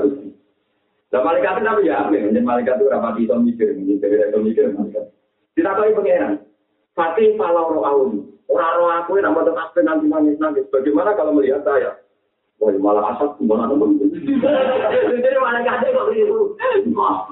[1.14, 2.26] Nah, malaikat itu apa ya?
[2.26, 5.14] Dan malaikat itu rapat itu mikir, mikir, itu mikir, malaikat.
[5.54, 6.42] Tidak tahu pengenan.
[6.98, 8.10] Fatih falau roh awun.
[8.50, 10.66] Orang roh aku yang nama tetap nanti nangis nangis.
[10.74, 12.02] Bagaimana kalau melihat saya?
[12.62, 13.98] Wah, malah asap mana nemen.
[13.98, 16.38] Jadi malaikat itu kok begitu.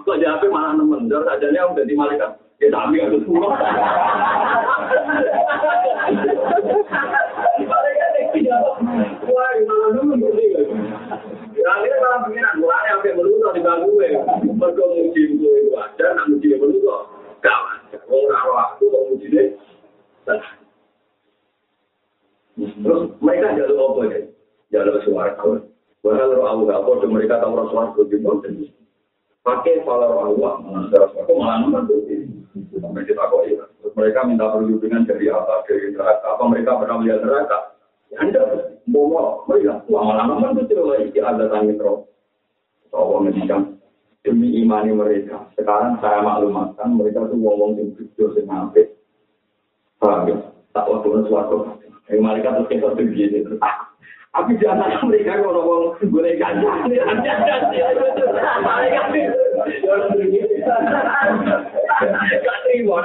[0.02, 1.06] Kok jadi malah nemen.
[1.06, 2.30] Sajanya udah di malaikat.
[2.58, 3.54] Ya tapi harus pulang.
[9.30, 10.18] Wah, malah nemen.
[11.62, 14.18] Akhirnya malah pengiran, mulanya sampai meluto di bangku gue.
[14.42, 17.06] Mereka muji gue itu ada, nak muji gue meluto.
[17.38, 18.02] Gak wajar.
[18.10, 19.48] Mau ngaruh aku, muji deh.
[22.58, 24.18] Terus mereka jalur apa ya?
[24.72, 25.36] Jalur suara.
[26.02, 28.72] Bahkan roh Allah, apa mereka tahu roh suara itu
[29.42, 31.84] Pakai pala roh Allah, malah suara malah nomor.
[32.72, 33.64] Sampai kita kok ya.
[33.80, 35.62] Terus mereka minta perlindungan dari apa?
[35.68, 36.26] Dari neraka.
[36.34, 37.58] Apa mereka pernah melihat neraka?
[38.10, 38.46] Ya enggak.
[38.90, 41.98] Mau melihat lama-lama itu tidak lagi ada tanggung roh.
[42.92, 43.80] Allah ngedikan
[44.26, 45.48] demi imani mereka.
[45.56, 48.92] Sekarang saya maklumatkan mereka tuh ngomong yang jujur sing ngampik.
[50.02, 50.36] Paham ya?
[50.74, 51.56] Tak waktu suatu.
[52.10, 53.38] Yang mereka tuh kita tuh gini.
[54.32, 55.44] Tapi jangan mereka
[56.08, 56.68] boleh ganja.
[56.88, 57.04] Mereka
[62.40, 62.96] Gak terima,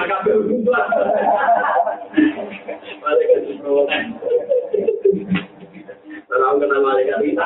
[6.28, 7.46] Kalau kita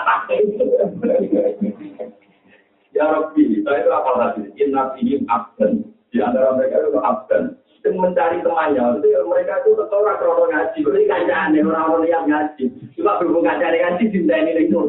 [2.92, 4.52] Ya Rabbi, saya itu apa tadi?
[4.62, 5.90] Inna fihim abdan.
[6.12, 7.56] Di antara mereka itu abdan.
[7.82, 9.02] Itu mencari temannya.
[9.02, 10.86] Mereka itu orang krono ngaji.
[10.86, 12.70] Ini kancaan orang-orang yang ngaji.
[12.94, 14.80] Cuma berhubung kancaan ngaji, cinta ini itu.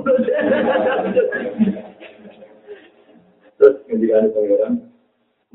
[3.57, 4.93] Terus ada pangeran,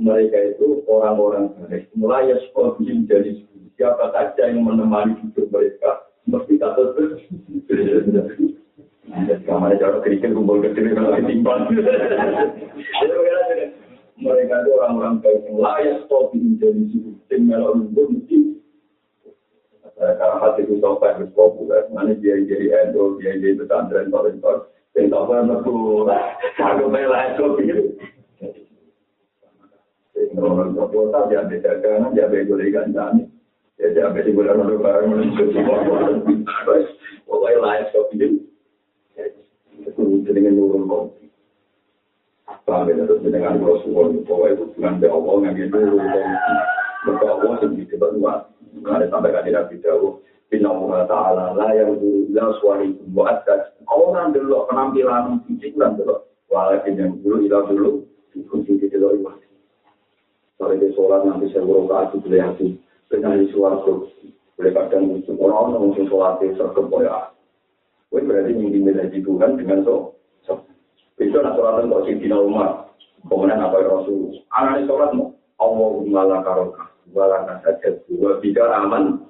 [0.02, 1.94] mereka itu orang-orang baik.
[1.94, 3.46] Mulai ya sekolah jadi
[3.78, 6.10] siapa saja yang menemani hidup mereka.
[6.26, 7.22] Mesti kata terus.
[9.46, 11.70] Kamar cara kerikil kumpul kecil kalau ditimbang.
[14.18, 18.58] mereka itu orang-orang baik yang layak kau bikin jadi sistem melalui bukti
[19.98, 21.90] karena hati itu sampai harus populer.
[21.90, 24.66] Mana dia yang jadi endor dia yang jadi pesantren paling paling
[24.98, 25.76] yang tak pernah aku
[26.58, 27.94] kalau melayak kau bikin
[30.38, 33.14] orang tua kota dia ambil dagangan dia ambil gulai gantan
[33.78, 36.26] dia ambil di bulan lalu barang menunjuk semua orang
[37.30, 38.42] pokoknya layak kau bikin
[39.86, 41.04] itu dengan nurul kau
[42.68, 45.80] Sampai terus dengan Rasulullah, pokoknya itu dengan Allah yang itu.
[47.08, 48.44] Maka Allah sendiri berdua.
[48.84, 49.96] Ada sampai kan tidak bisa.
[50.52, 51.96] Bina Allah Ta'ala la yang
[52.36, 53.72] la suari buat atas.
[53.88, 56.28] Orang dulu penampilan fisik kan dulu.
[56.52, 57.92] Walaupun yang dulu ilah dulu.
[58.52, 59.48] Kunci di dalam ibadah.
[60.58, 62.68] Kalau dia sholat nanti saya buruk hati boleh hati
[63.54, 64.10] suatu
[64.58, 66.90] boleh kadang muncul orang orang mungkin sholat sergap
[68.08, 70.18] Gue berarti ingin menjadi Tuhan dengan so.
[71.18, 72.94] Itu nak sholat untuk si umat.
[73.26, 74.38] Kemudian apa Rasul?
[74.54, 79.26] Anak sholat mau Allahumma la karoka wala nasajat wa bika aman.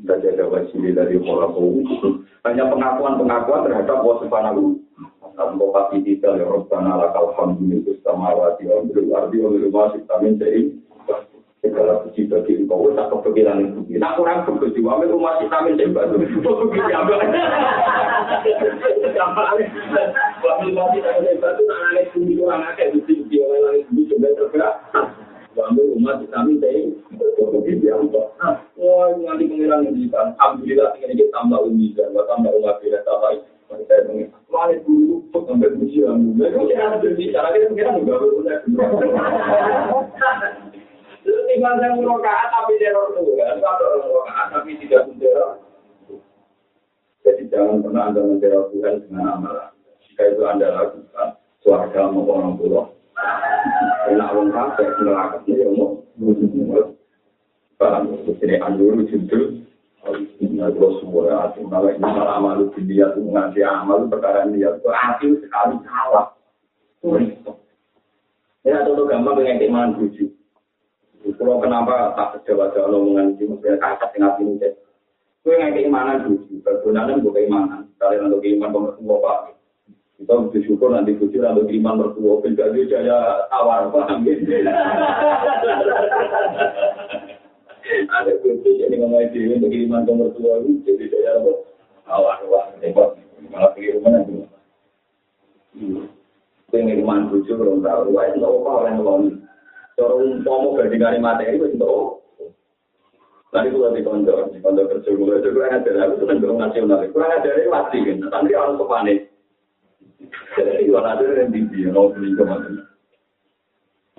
[0.00, 1.84] Saja ada wajib dari kholaku
[2.40, 4.80] hanya pengakuan-pengakuan terhadap Allah Subhanahu
[5.36, 10.02] tanpa pasti kita ya Rabbana lakal hamdu itu samawati wa bil ardi wa bil masjid
[10.16, 10.40] amin.
[10.40, 10.60] Jadi
[11.60, 12.90] segala puji bagi engkau.
[12.96, 13.80] Tak kepikiran itu.
[13.96, 17.12] Nak kurang begitu wa bil masjid amin jadi batu begitu apa
[20.40, 22.72] wa bil masjid amin batu nak nangis bumi bukti
[27.52, 28.22] bukti orang apa?
[28.80, 29.44] Wah, nanti
[30.08, 33.44] alhamdulillah ini kita tambah umi dan tambah umat kita tambah
[34.50, 38.18] mana dulu sampai ujian, mereka kira ada bicara kita pengiran juga
[41.60, 45.60] saya tapi teror tuh kan, kalau tapi tidak teror.
[47.20, 49.70] Jadi jangan pernah anda menteror Tuhan dengan amalan.
[50.08, 51.28] Jika itu anda lakukan,
[51.60, 52.82] suarga maupun orang tua.
[54.08, 55.38] Enak wong kabeh neraka
[58.40, 59.60] ini anjur judul
[60.40, 65.28] Inna semua hati malah ini malah malu dia tuh ngasih amal perkara dia tuh hati
[65.44, 66.32] sekali salah.
[68.64, 70.39] Ya contoh gampang dengan.
[71.40, 74.72] kalau kenapa tak sejawa jawa lo mengenai mesin kasat yang ngasih mesin?
[75.40, 77.88] Kue ngai keimanan tuju, berguna nih gue keimanan.
[77.96, 79.56] Kali nanti keimanan kau bertemu apa?
[80.20, 82.44] Kita bersyukur nanti tuju nanti keimanan bertemu apa?
[82.44, 83.16] Bisa dia jaya
[83.56, 84.04] awar ya?
[88.20, 90.60] Ada kunci jadi ngomongin sih, untuk keimanan kau?
[90.60, 91.52] Jadi jaya apa?
[92.04, 92.60] Awar apa?
[92.84, 93.16] Tepat,
[93.48, 94.44] malah pikir mana tuh?
[96.68, 99.48] Kue ngai keimanan tuju belum tahu, wah itu apa orang lain?
[100.00, 102.24] Cara umpamu gadingan materi, itu tahu.
[103.52, 107.36] Tadi gue di konco, di konco kerja gue, itu kurang ada, aku tuh nasional, kurang
[107.36, 109.28] ada, ini pasti kan, tapi orang kepanik.
[110.56, 112.88] Jadi itu ada yang tinggi, mau beli kemana.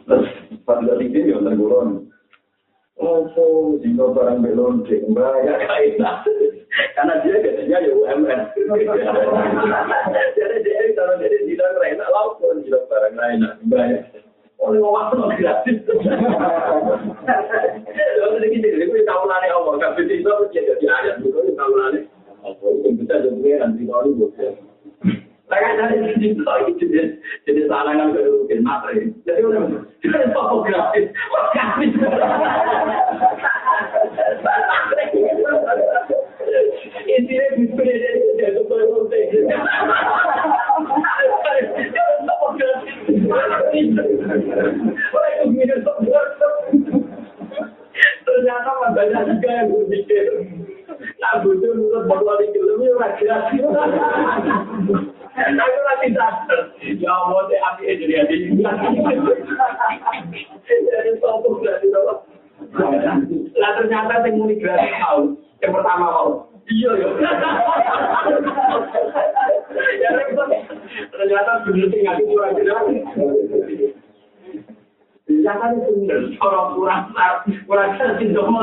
[0.06, 0.30] Terus
[0.68, 2.06] pada tinggi ya tergolong.
[3.02, 3.26] Oh,
[3.82, 6.22] jika barang belum cek bayar kaitan.
[6.94, 8.40] Karena dia gajinya ya UMR.
[10.38, 14.06] Jadi dia kalau jadi tidak enak langsung jika barang lain bayar.
[14.62, 15.78] oleh wong waktu gratis.
[18.22, 22.06] Lha iki iki iki tau lali Allah, gak bisa iso jadi ayat itu tau lali.
[22.46, 24.30] Apa itu bisa jadi ayat di bawah itu.
[25.52, 29.12] Saya dari sini lagi jadi jadi sarangan baru mungkin materi.
[29.28, 31.06] Jadi oleh kita itu apa gratis?
[31.34, 31.92] Wah gratis.
[37.12, 38.62] Intinya bisa jadi jadi
[48.22, 50.26] Ternyata banyak juga yang berpikir.
[51.22, 53.58] Nah, butuh untuk bawa di film itu lagi-lagi.
[55.32, 56.62] Aku lagi sadar.
[56.82, 58.36] Ya Allah, api jadi aja.
[60.68, 62.18] Jadi sopuk dari bawah.
[63.56, 65.38] Lah ternyata yang muni gratis tahu.
[65.62, 66.51] Yang pertama mau.
[66.72, 67.10] Iya ya.
[71.12, 72.84] Ternyata bener sing aku kurang jelas.
[75.28, 75.92] Ternyata itu
[76.40, 77.02] orang kurang
[77.68, 78.56] kurang sih dong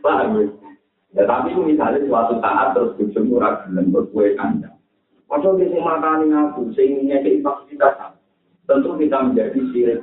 [0.00, 0.44] Paham ya?
[1.14, 4.74] Ya tapi misalnya suatu saat terus bujum murah gelem berkue kandang.
[5.30, 8.18] Padahal dia makan aku, sehingga fasilitas.
[8.64, 10.00] tentu kita menjadi sirik.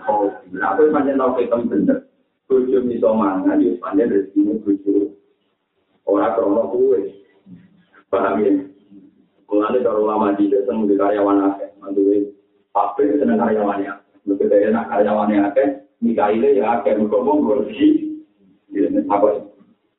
[0.53, 2.10] Nah, aku panjang tahu kita bener.
[2.51, 5.15] bojo bisa mangan yo pancen rezekine bojo.
[6.03, 6.99] Ora krono kuwe.
[8.11, 8.51] Paham ya?
[9.47, 11.71] Mulane karo lama di desa mung karyawan akeh.
[11.79, 12.35] Manduwe
[12.75, 13.87] pabrik seneng karyawane
[14.27, 15.67] mesti dhewe nak karyawane akeh
[16.03, 16.99] nikahile ya akeh.
[16.99, 18.19] Mung kok mung gorsi
[19.07, 19.47] apa?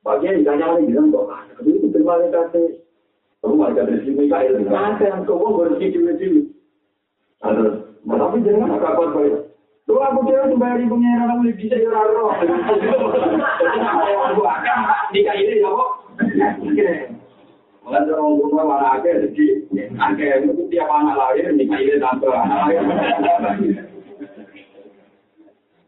[0.05, 2.84] Bagian ditanya lagi bilang kok tapi itu terima kasih.
[3.40, 6.40] Kamu mau jadi si nikahile nikahile kok mung gorsi cuma cuma
[7.42, 7.64] ada
[8.05, 9.51] tapi jangan kakak kau
[9.91, 12.30] Lu aku tuh bayar ibu nyerah kamu lebih bisa ya roh.
[14.30, 14.78] Aku akan
[15.11, 15.91] nikah ini ya kok.
[17.83, 19.66] Malah orang rumah mana ada jadi
[19.99, 22.70] ada itu tiap anak lahir nikah ini tanpa anak
[23.43, 23.74] lahir.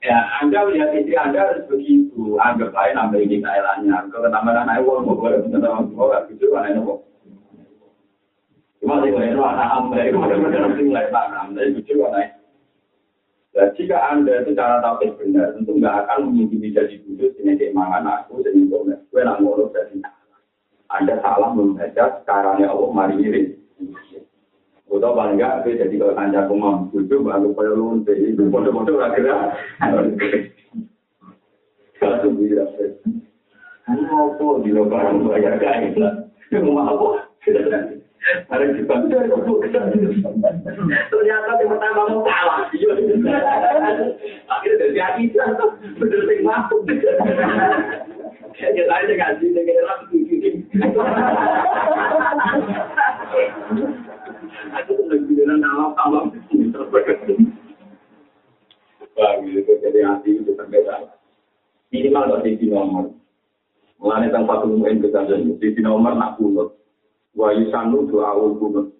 [0.04, 2.36] Ya, Anda lihat istri Anda harus begitu.
[2.36, 4.10] Anggap lain ambil ini kailannya.
[4.12, 6.98] Kalau ketambahan anak uang, mau boleh bener orang gitu enak kok.
[8.84, 11.08] Cuma sih kalau anak anda itu benar-benar mulai
[11.88, 12.28] juga
[13.54, 18.02] Dan jika anda itu cara tahu benar, tentu nggak akan mengintimidasi kudus ini dia mangan
[18.02, 20.02] aku dan itu gue nak ngurus dari
[20.90, 23.42] anda salah membaca caranya Allah mari ini.
[24.90, 29.54] Paling nggak, gue jadi kalau tanya aku mau bujuk, pada lu jadi bodoh-bodoh lah kira.
[32.02, 32.34] Satu
[33.84, 36.24] kamu mau apa di lebaran bayar kain lah,
[36.64, 37.28] mau apa?
[38.24, 38.88] Ada di
[41.12, 42.64] Ternyata yang pertama mau kalah.
[44.48, 45.28] Akhirnya dari hati
[46.00, 46.88] bener sing masuk.
[48.56, 50.00] Ya lain dengan sini kayak orang
[54.72, 56.32] Aku tuh bilang nama sama
[59.14, 61.12] Bang, itu jadi hati itu berbeda.
[61.92, 63.14] Minimal di nomor.
[64.02, 65.28] Mulanya tentang satu mungkin kita
[65.60, 66.40] di nomor nak.
[67.34, 68.94] Wa yusanu doa ulkunut.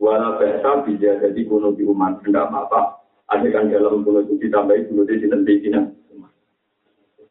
[0.00, 2.20] Wala bahasa bisa jadi kuno di umat.
[2.20, 3.00] Tidak apa-apa.
[3.32, 5.80] Ada kan dalam kuno itu ditambahi kuno di sini di sini.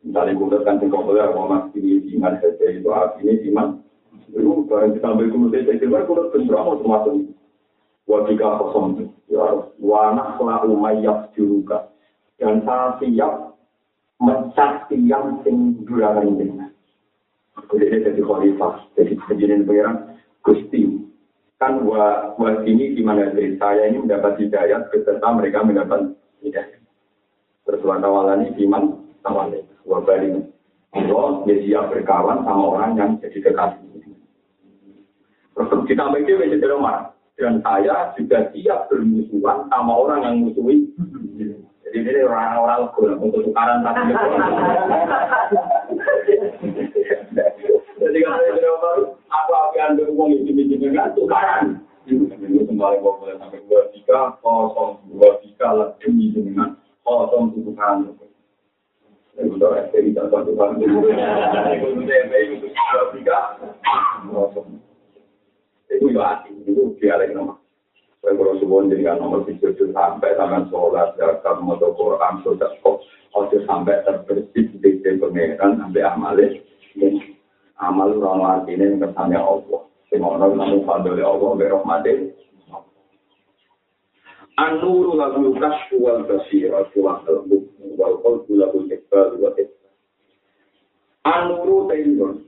[0.03, 3.67] Misalnya kuno kan tinggal boleh mau mas ini iman saja itu artinya iman.
[4.33, 5.85] Itu barang ditambahi kuno di sini.
[5.85, 7.33] Kuno kuno besar mau semacam itu.
[8.03, 9.11] Wajika kosong.
[9.31, 9.43] Ya,
[9.79, 11.87] wana selalu mayak juruka.
[12.35, 13.55] Dan saya siap
[14.19, 16.67] mencak tiang sing durakan ini.
[17.73, 20.12] Jadi jadi khalifah, jadi kejadian pengiran.
[20.43, 20.83] Gusti.
[21.57, 26.11] Kan wa, wa ini gimana dari saya ini mendapat hidayah beserta mereka mendapat
[26.43, 26.83] hidayah.
[27.63, 29.63] Terus wa tawalani iman tawalani.
[29.87, 30.51] Wa balik.
[30.93, 34.03] Allah dia siap berkawan sama orang yang jadi kekasih.
[35.55, 37.15] Terus kita mikir menjadi lemah.
[37.33, 40.85] Dan saya juga siap bermusuhan sama orang yang musuhi.
[41.81, 44.13] Jadi ini orang-orang untuk tukaran tapi
[48.03, 48.69] Jadi kalau ada
[49.33, 51.81] apa yang anda uang itu dengan tukaran.
[52.05, 58.13] Itu kembali boleh sampai dua tiga kosong dua tiga lah demi dengan kosong tukaran.
[59.33, 60.85] Itu udah SPI dan satu kali.
[60.85, 63.37] Itu udah MBI itu dua tiga
[64.29, 64.77] kosong.
[65.89, 67.61] Itu ya hati, itu dia nomor.
[68.23, 73.03] Saya kalau sebuah jadi nomor tujuh sampai tangan sholat, zakat, motor Quran, sudah kok,
[73.67, 76.55] sampai terbersih di pengeran sampai amalnya.
[77.79, 79.81] Amal ora artine kersane Allah.
[80.13, 82.13] Sing ana namu fadhole Allah be rahmate.
[84.53, 87.57] An-nuru lagu kasfu wal basira wa qalbu
[87.97, 89.49] wal qalbu lahu ikbal wa
[91.25, 92.45] An-nuru tayyibun.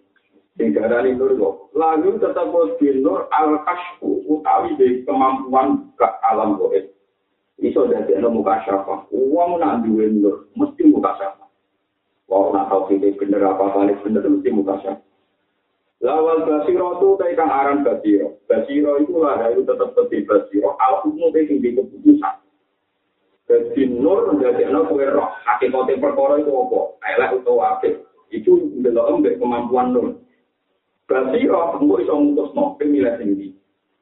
[0.55, 1.73] Sing darani nur kok.
[1.73, 6.93] Lagu tetap kudu nur al-kasfu utawi de kemampuan ke alam goib.
[7.57, 9.09] Iso dadi ana muka syafa.
[9.09, 11.49] Wong nak duwe nur mesti muka syafa.
[12.29, 15.14] Wong nak tau bener apa balik bener mesti muka syafa.
[16.05, 18.37] Lawal basiro itu kang aran basiro.
[18.45, 20.77] Basiro itu lah itu tetap tetap basiro.
[20.77, 22.35] Al umum itu di keputusan.
[23.49, 25.33] Jadi nur menjadi anak kue roh.
[25.49, 26.79] Hakikatnya perkara itu apa?
[27.09, 27.89] Elek atau apa?
[28.29, 30.21] Itu belum ambek kemampuan nur.
[31.09, 33.49] Basiro engko iso ngutusno pemilih tinggi.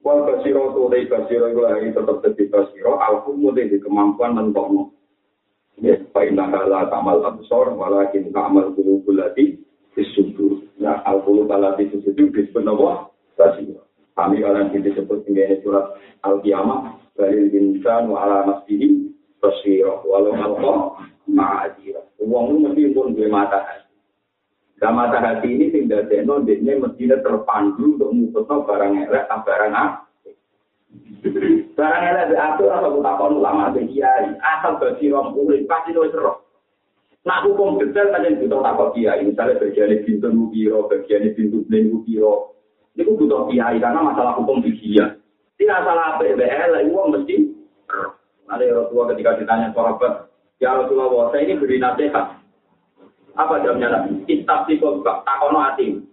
[0.03, 2.99] Wal basiro itu dari basiro itu lah tetap tetap basiro.
[2.99, 4.91] Al umum itu kemampuan mentokno.
[5.79, 9.57] Ya, Pak Indah Allah tamal absor, walakin tamal kulubul ladih,
[9.97, 10.62] disudur.
[10.83, 13.07] Nah, al-qulub alati disudur disebut apa?
[13.39, 13.87] Basiro.
[14.19, 15.95] Kami kalian disebut mengenai surat
[16.27, 16.99] al-qiyamah.
[17.15, 19.07] Balil insan wa ala nafsihi
[19.39, 20.03] basiro.
[20.03, 20.73] Walau alqa
[21.31, 22.03] ma'adira.
[22.19, 23.95] Uang itu mesti pun dua mata hati.
[24.83, 30.03] Nah, mata hati ini tidak ada, dia mesti terpandu untuk mengusutkan barang elek barang apa.
[31.79, 36.42] Barang elek itu asal takon ulama kiai, asal basiro murid pasti itu serok.
[37.23, 42.03] Nah hukum detail kan yang butuh takut kiai, misalnya bagian pintu biro, bagian pintu bling
[42.03, 42.59] biro,
[42.99, 44.99] itu butuh kiai karena masalah hukum fikih.
[45.55, 47.35] Tidak salah PBL, uang mesti.
[48.51, 50.27] Ada Rasulullah ketika ditanya sahabat,
[50.59, 52.43] ya Rasulullah, saya ini beri nasihat.
[53.39, 54.27] Apa jawabnya Nabi?
[54.27, 56.03] Kitab si kolbak, takono hati.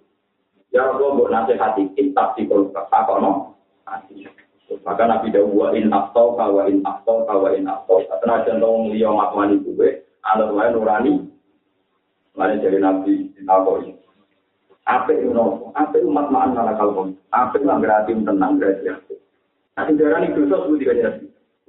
[0.70, 1.82] Ya Rasulullah, buat nasihati.
[1.98, 4.24] Kitab si kolbak, takono hati.
[4.86, 7.98] Maka Nabi Dawud, wa in aftau, wa in aftau, wa in aftau.
[8.22, 11.12] Tenajan tong liya makmani gue, alat lain nurani.
[12.36, 14.00] Lain dari Nabi ditakoi.
[14.88, 15.70] Apa itu nopo?
[15.76, 17.14] Apa umat ma'an malah kalbon?
[17.30, 19.12] Apa itu nggak tenang berarti apa?
[19.78, 21.16] Nanti darah ini dosa sebut tiga jelas.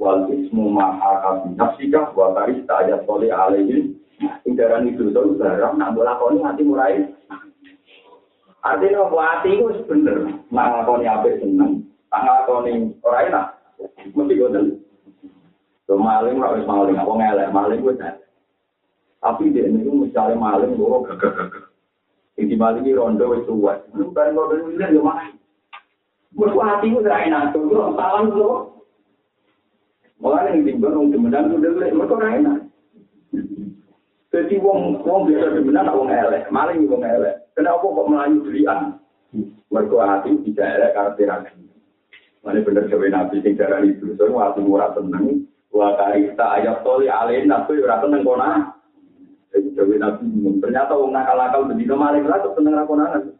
[0.01, 3.95] Wal ismu maha kabi nafsika wa karis ta'ayat soleh alaihin.
[4.21, 6.97] Ini darah ini dosa barang, nak boleh lakoni hati murai.
[8.61, 10.17] Artinya hati itu bener.
[10.49, 11.85] Nak lakoni apa seneng.
[12.09, 13.45] Tak lakoni orang enak.
[14.13, 14.65] Mesti goten.
[15.85, 16.97] So maling, wis maling.
[16.97, 17.95] Apa ngelek maling gue
[19.21, 21.69] Tapi dia ini misalnya maling, gue gagah-gagah.
[22.41, 23.77] Yang dimalingi rondo wis tuwa.
[23.93, 25.29] Lu kan rondo ini yo mah.
[26.33, 28.81] Mergo ati ku ora enak, tuh salam lho.
[30.17, 32.57] Mulane ning timbang wong demenan ku dhewe mergo ora enak.
[34.33, 37.45] Jadi wong wong biasa demenan wong elek, maling wong elek.
[37.53, 38.97] Kenapa kok melayu belian?
[39.69, 41.61] Mergo ati tidak elek karakter
[42.41, 45.45] Mana bener gawe nabi sing darani itu, so ati ora tenang.
[45.69, 48.25] Wa karista ayat toli alena, so ora tenang
[49.51, 49.69] kona.
[49.75, 50.25] Dewi Nabi
[50.63, 53.35] Ternyata orang nakal-nakal bedino maling lah tuh seneng rakonan.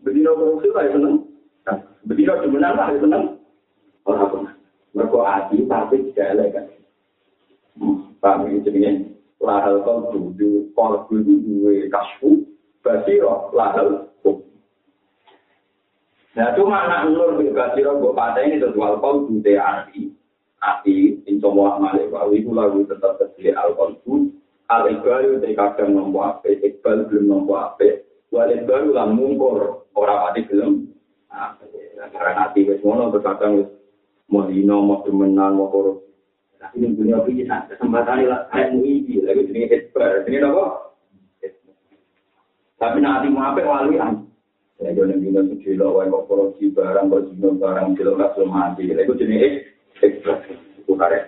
[0.00, 1.14] Bedino korupsi lah ya seneng.
[2.08, 3.24] Bedino demenan lah ya seneng.
[4.08, 4.42] Orang pun.
[4.90, 6.66] Mereka hati tapi tidak elegan.
[8.18, 8.92] Paham ini jadinya.
[9.40, 12.44] Lahal kau dulu, korbu itu dua kasfu,
[12.84, 14.04] basiro, lahal
[16.30, 20.12] Nah, cuma anak nur basiro, gue pada ini wal kau dulu arti.
[20.60, 24.28] Arti, insomwa malik, bahwa itu lagu tetap terjadi al-qalbu,
[24.70, 30.30] al iqbal itu kadang nompo ape iqbal belum nompo ape wal iqbal lan mungkur ora
[30.30, 30.86] pati belum
[31.98, 33.70] karena nanti wis ngono berkadang wis
[34.30, 36.06] mau dino mau temenan mau korup
[36.62, 40.66] tapi ini punya bisa kesempatan ini lah kayak muiji lagi ini iqbal ini apa
[42.78, 44.22] tapi nanti mau ape walian
[44.78, 49.18] ya jangan dino suci lo wae mau korupsi barang berjino barang kilo kasus mati lagi
[49.18, 49.66] jenis
[49.98, 50.38] iqbal
[50.78, 51.26] itu karek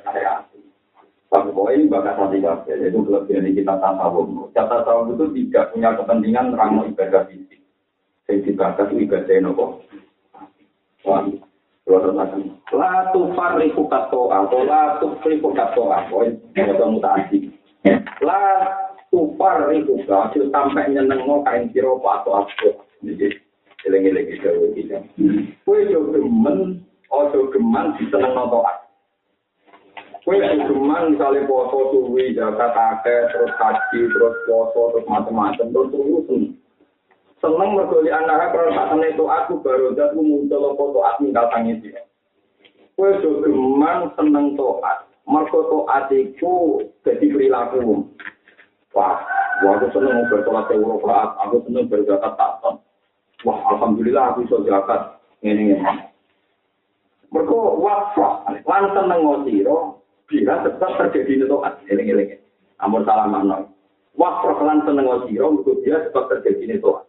[1.33, 4.29] karek Bahwa ini bakat hati kabel, yaitu kelebihan kita tasawuf.
[4.53, 7.61] Kita tasawuf itu tidak punya kepentingan ramu ibadah fisik.
[8.29, 9.65] Yang dibakas ibadah nopo.
[11.09, 11.25] Wah,
[12.73, 17.51] La tufariku katoa, atau la tufariku katoa, poin yang mutasi.
[18.23, 18.45] La
[19.11, 22.71] tufariku katoa, sampai nyenengno kain siro atau aku.
[23.03, 23.35] Jadi,
[23.89, 24.53] eling-eling itu.
[25.67, 28.82] Kue jo gemen, ojo geman, diseneng notoat.
[30.23, 36.55] Kue cuman misalnya poso suwi, jaga kakek, terus haji, terus poso, terus macam-macam, terus urusan.
[37.43, 42.07] Seneng mergoli anak kalau tak itu aku baru jatuh muncul foto aku ninggal tangis dia.
[42.95, 48.07] Kue cuman seneng toat, mergo toat itu jadi perilaku.
[48.95, 49.19] Wah,
[49.67, 52.79] wah aku seneng bersolat euro aku seneng berzakat takton.
[53.43, 55.83] Wah, alhamdulillah aku bisa zakat ini ini.
[57.35, 60.02] Mergo wafah, lan seneng ngosiro,
[60.33, 62.41] Bila tetap terjadi itu tobat, eling-eling.
[62.81, 63.69] Amur salah makna.
[64.17, 67.05] Wah, perkelan seneng wa siro, untuk dia tetap terjadi itu tobat.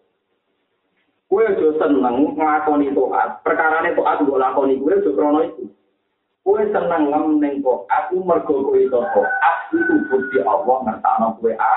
[1.32, 3.40] Kue juga seneng ngelakoni tobat.
[3.48, 5.64] Perkara ini tobat gue lakoni, kue juga krono itu.
[6.44, 11.76] Kue seneng ngemeneng tobat, aku mergoko itu tobat, itu bukti Allah ngertana kue a.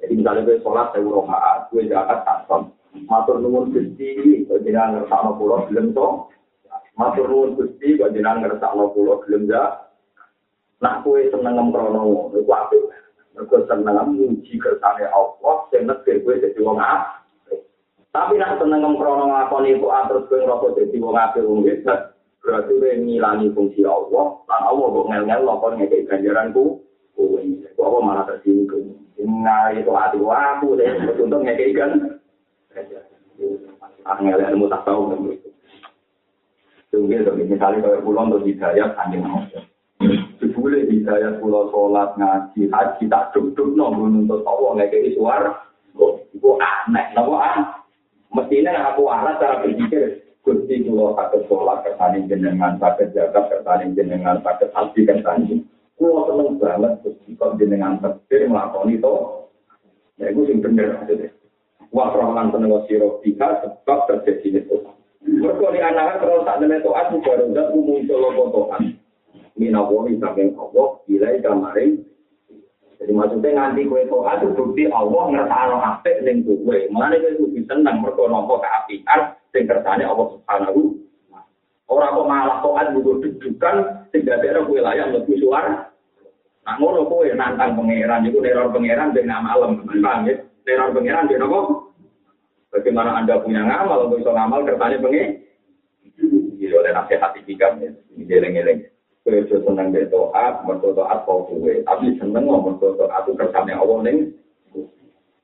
[0.00, 2.48] Jadi misalnya kue sholat, saya urung a, kue jahat, tak.
[3.06, 6.32] Matur nungun sisi, kue jenang ngertana pulau, belum tobat.
[6.92, 9.88] Matur nuwun Gusti kok jenengan ngersakno kula gelem ya.
[10.84, 12.84] Nak kowe seneng ngemrono iku apik.
[13.32, 17.64] Mergo seneng muji kersane Allah sing nekir kowe dadi wong apik.
[18.12, 22.12] Tapi nak seneng ngemrono ngakoni iku atur kowe ngrasa dadi wong apik wong hebat.
[22.44, 26.82] Berarti kowe ngilani fungsi Allah, lan Allah kok ngel-ngel kok ngekek ganjaran ku.
[27.16, 27.40] Kowe
[27.72, 29.00] kok apa malah tersinggung.
[29.22, 31.90] Ngai itu hati aku deh, untuk ngekek kan.
[34.02, 35.14] Angel ilmu tak tahu
[36.92, 39.40] Tunggu tapi misalnya kalau pulau untuk hidayat anjing mau.
[40.36, 45.52] Sebule hidayat pulau sholat ngaji haji tak duduk nunggu untuk Allah nggak kayak suara.
[46.36, 47.64] Itu aneh, nopo aneh.
[48.36, 50.20] Mestinya aku alat cara berpikir.
[50.44, 55.64] Gusti pulau sakit sholat kesaning jenengan sakit jaga kesaning jenengan sakit haji kesaning.
[55.96, 59.14] Pulau seneng banget Gusti kok jenengan terpikir melakukan itu.
[60.20, 61.32] Ya itu yang bener maksudnya.
[61.88, 62.84] Wah, rohman seneng
[63.24, 64.76] tiga sebab terjadi itu.
[65.32, 68.84] Mereka di anak terus tak nemen toat baru dak muncul lopo toat.
[69.56, 72.04] Minawoni saking Allah bilai kamarin.
[73.00, 76.76] Jadi maksudnya nganti kue toat itu bukti Allah ngertano apik ning kowe.
[76.92, 79.20] Mulane kowe kudu seneng mergo nampa kaapian
[79.56, 81.00] sing kersane Allah Subhanahu
[81.92, 83.76] Orang kok malah toat juga dudukan
[84.16, 85.92] tidak ada wilayah lebih suara.
[86.62, 90.40] Nah ngono kowe nantang pangeran itu teror pangeran dengan malam, paham ya?
[90.62, 91.81] Teror pangeran dia nopo?
[92.72, 95.44] Bagaimana anda punya ngamal, bisa ngamal kertanya pengen?
[96.56, 98.80] Gitu oleh nasihat tiga ya, ini geleng-geleng.
[99.22, 103.70] Kowe aja seneng mbek taat, mergo taat kok kowe, tapi seneng ngomong taat itu kersane
[103.76, 104.34] Allah ning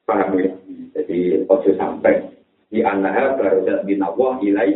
[0.08, 0.50] paham ya?
[0.98, 2.26] Jadi ojo sampai
[2.72, 4.70] di anaha barojat bin Allah ilai.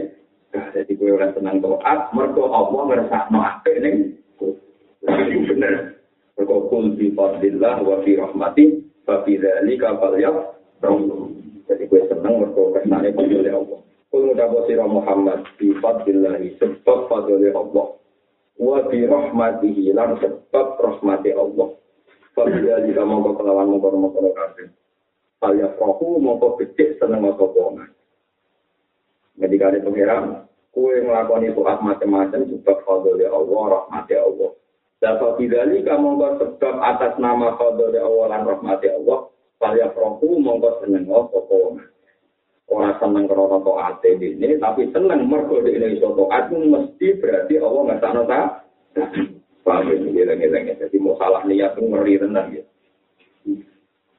[0.52, 3.96] Jadi kowe ora seneng taat, mergo Allah ngersakno apik ning
[5.48, 5.98] bener.
[6.36, 8.64] Mergo kul bi fadlillah wa fi rahmati
[9.08, 10.36] fa fi dzalika falyaf
[11.72, 13.80] Jadi gue seneng mergo kersane oleh Allah.
[14.12, 17.96] Kul ngudapo sira Muhammad bi fadlillah sebab fadlile Allah.
[18.60, 21.72] Wa bi rahmatihi lan sebab rahmati Allah.
[22.36, 24.68] Fa fi dzalika mongko kelawan mongko-mongko kabeh.
[25.40, 27.88] Falyaf rohu mongko becik seneng apa wong.
[29.40, 30.44] Ketika ada pengiran,
[30.76, 34.52] kue melakukan itu macam-macam sebab fadlile Allah, rahmati Allah.
[35.02, 39.26] Dapat bidali kamu sebab atas nama khadari awalan rahmati Allah.
[39.62, 41.78] Saya prohu mongko seneng sopo
[42.66, 47.80] Orang seneng krono to ate ini, tapi seneng mergo ini sopo aku mesti berarti Allah
[47.86, 48.46] nggak sana tak.
[49.62, 52.62] Paham ini geleng-geleng Jadi mau salah niat itu ngeri tenang ya.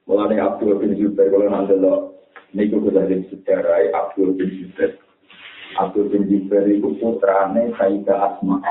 [0.07, 2.15] Mulai Abdul bin Zubair kalau nanti lo
[2.55, 4.95] niku sudah jadi sejarah Abdul bin Zubair.
[5.79, 8.63] Abdul bin Zubair itu putrane Sayyidah Asma.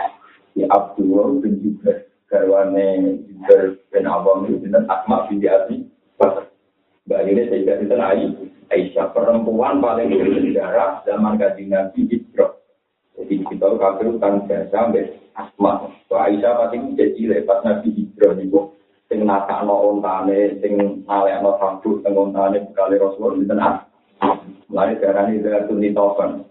[0.53, 5.92] di Abdullah bin Jubair garwane Jubair bin Awam itu Asma bin Bakar.
[7.21, 8.25] Ini saya kasih tenai
[8.73, 12.57] Aisyah perempuan paling bersejarah zaman kaji Nabi Hijrah.
[13.21, 15.93] Jadi kita kafir kan biasa sampai Asma.
[16.09, 18.49] So, Aisyah pasti jadi lepas Nabi Hijrah nih
[19.13, 23.93] sing nakakno ontane sing nalekno sabuk teng ontane bekale Rasul dinten Asma.
[24.73, 26.49] Lari darani dari tunitokan.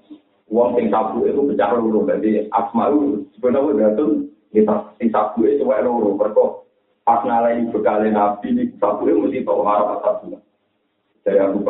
[0.51, 5.64] Uang sing sabu itu pecah loro, jadi asma itu sebenarnya itu kita sing sabu itu
[5.64, 6.68] wae loro, berkok
[7.07, 10.36] pas nalai bekali nabi ini sabu itu mesti tahu harap sabu.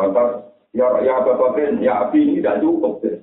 [0.01, 0.25] Bakar,
[0.73, 3.21] ya ya bapak ya api ini tidak cukup deh.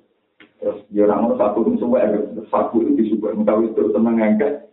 [0.58, 2.02] Terus dia mau sabu itu suwe,
[2.50, 4.66] sabu itu disuwe, tahu itu seneng ngangkat.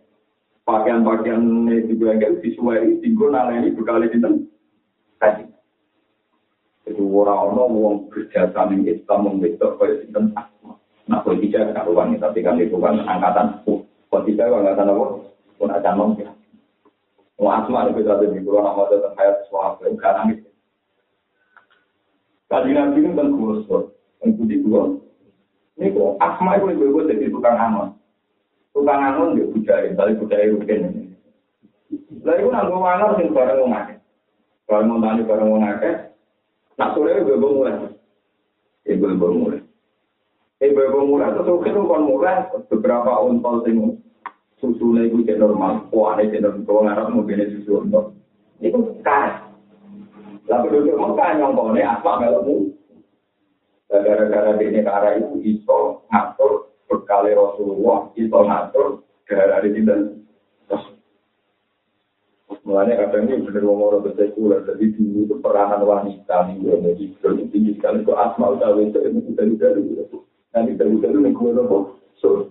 [0.66, 4.50] Pakaian-pakaian itu juga enggak disuwe, tinggal nalai ini bekali dinten.
[5.22, 5.46] Kaji.
[6.86, 10.78] Jadi orang-orang wong kerja sama Islam membetok kaya sinten asma.
[11.06, 13.62] Nah, politika karuan tapi kan itu kan angkatan
[14.10, 15.06] politika angkatan apa?
[15.58, 16.30] Pun ada nom ya.
[17.38, 20.45] Mau asma itu bisa jadi kalau nama tentang hayat suami itu
[22.46, 23.84] Kali nabi ini tentang gua sport,
[24.22, 24.94] tentang budi gua.
[25.76, 27.92] Ini kok asma itu gue gue jadi tukang angon.
[28.72, 31.02] Tukang angon dia budaya, tapi budaya rutin ini.
[32.24, 33.94] Lalu gue nanggung angon sih bareng mau ngake.
[34.66, 35.90] Kalau mau tanya bareng mau ngake,
[36.80, 37.76] nak sore gue gue mulai.
[38.88, 39.60] Ini gue gue mulai.
[40.64, 42.36] Ini gue gue mulai, terus gue tuh kan mulai
[42.72, 43.76] beberapa untol sih
[44.56, 48.16] susu iku gue normal, kuahnya jadi normal, gue ngarap mau susu untol.
[48.64, 49.45] Ini gue.
[50.46, 52.56] Lalu duduk Mekah nyongkone apa melemu.
[53.86, 58.86] Gara-gara ini cara itu iso ngatur berkali Rasulullah, iso ngatur
[59.26, 59.82] gara-gara di
[62.66, 67.04] Mulanya kadang ini benar ngomong orang bersekuler, jadi dulu itu peranan wanita nih, gue jadi
[67.14, 69.82] itu tinggi sekali, itu asma udah itu ini dari dari
[70.50, 72.50] nanti dari dari nih gue nopo, so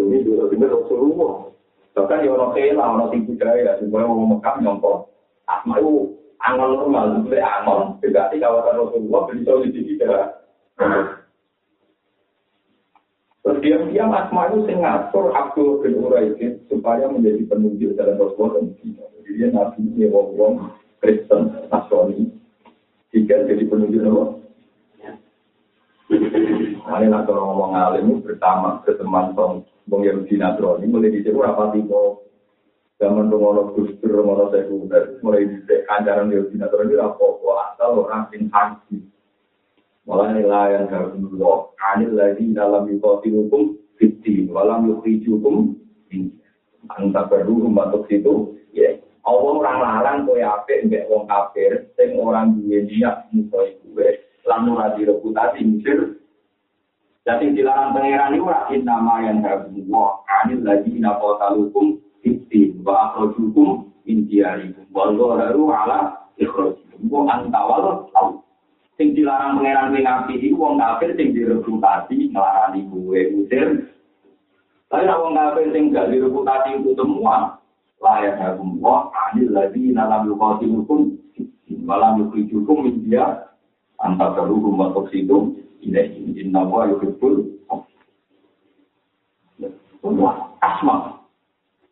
[0.00, 1.52] ini dulu bener Rasulullah.
[1.92, 5.12] Bahkan ya orang kaya orang tinggi budaya, semuanya mau mekam nyongkok,
[5.44, 9.94] asma itu angon normal, itu angon, di kawasan Rasulullah, jadi tahu di sini
[13.40, 18.76] Terus diam-diam Asma itu ngatur Abdul bin Uraidin supaya menjadi penunjuk dalam Rasulullah dan
[19.24, 20.68] dia nabi ini wong
[21.00, 22.28] Kristen Nasrani.
[23.10, 24.24] Jika jadi penunjuk nama
[26.90, 32.29] Ini nak ngomong alim bersama berteman tong wong Yahudi Nasrani mulai di sini apa tipe
[33.00, 37.24] zaman pengono gustur pengono sekunder mulai di kancaran Yahudi Nasrani apa
[37.72, 39.00] asal orang sing haji.
[40.04, 45.80] Malah nilai yang harus dulu anil lagi dalam yukoti hukum fiti walam yukti hukum
[46.92, 49.00] antar perlu untuk situ ya.
[49.24, 51.88] Allah orang larang kowe apik mbek wong kafir.
[51.96, 54.08] Sing orang duwe niat musuh kowe
[54.44, 56.20] lan ora direputasi misir.
[57.24, 60.10] Jadi dilarang pangeran itu rakin nama yang harus Allah.
[60.40, 62.00] Anil lagi nafota hukum
[62.84, 65.98] wa akhrajukum min diyarikum wa dhaharu ala
[66.40, 68.44] ikhrajikum wa antawal tau.
[69.00, 73.88] Sing dilarang pangeran ning api iki wong kafir sing direputasi nglarani kowe usir
[74.90, 77.62] tapi wong kafir sing gak direputasi itu semua
[78.02, 81.14] layak hukum wa anil lagi dalam yukati hukum
[81.84, 83.46] malam yukri hukum dia
[84.02, 85.54] terhukum untuk situ
[85.84, 87.56] ini inna wa yuhibbul
[90.00, 91.19] Semua asma.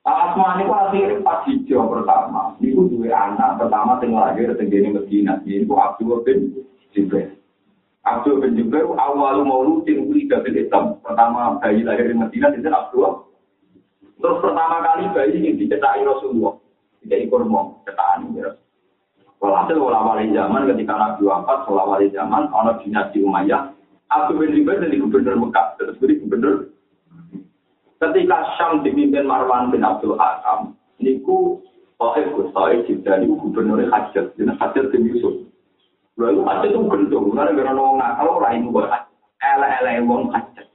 [0.08, 2.56] Asma ini akhir pas hijau pertama.
[2.64, 5.32] Itu dua anak pertama tinggal lahir tinggal di Medina.
[5.44, 6.64] Ini Abdul bin
[6.96, 7.36] Jibril.
[8.08, 10.96] Abdul bin Jubair awal mauludin ulida bil Islam.
[11.04, 13.28] Pertama bayi lahir di Medina itu Abdul.
[14.18, 16.56] Terus pertama kali bayi ini dicetak Rasulullah.
[17.04, 18.42] Tidak kurma, cetakan ini.
[19.38, 23.70] Walhasil wali zaman ketika Nabi wafat, wali zaman, ada dinasti Umayyah,
[24.10, 26.74] Abdul bin Jubair jadi gubernur Mekah, terus jadi gubernur.
[27.98, 31.58] Ketika Syam dipimpin Marwan bin Abdul Hakam, niku
[31.98, 35.34] Sohaib Gus Sohaib Jibda niku gubernur Hajjat, jadi Hajjat bin Yusuf.
[36.14, 38.86] Lalu Hajjat itu gendong, karena gara orang nakal orang itu buat
[39.42, 40.66] ele-ele wong Hajjat.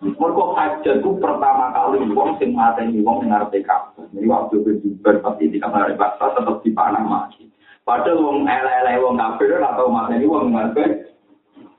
[0.00, 4.08] Mereka Hajjat itu pertama kali wong sing mateni wong sing ngarepe kabeh.
[4.16, 7.52] Jadi waktu bin Jubair pasti di kamar bahasa tetap dipanah mati.
[7.84, 11.10] Padahal wong ele-ele wong kafir atau mateni wong ngarepe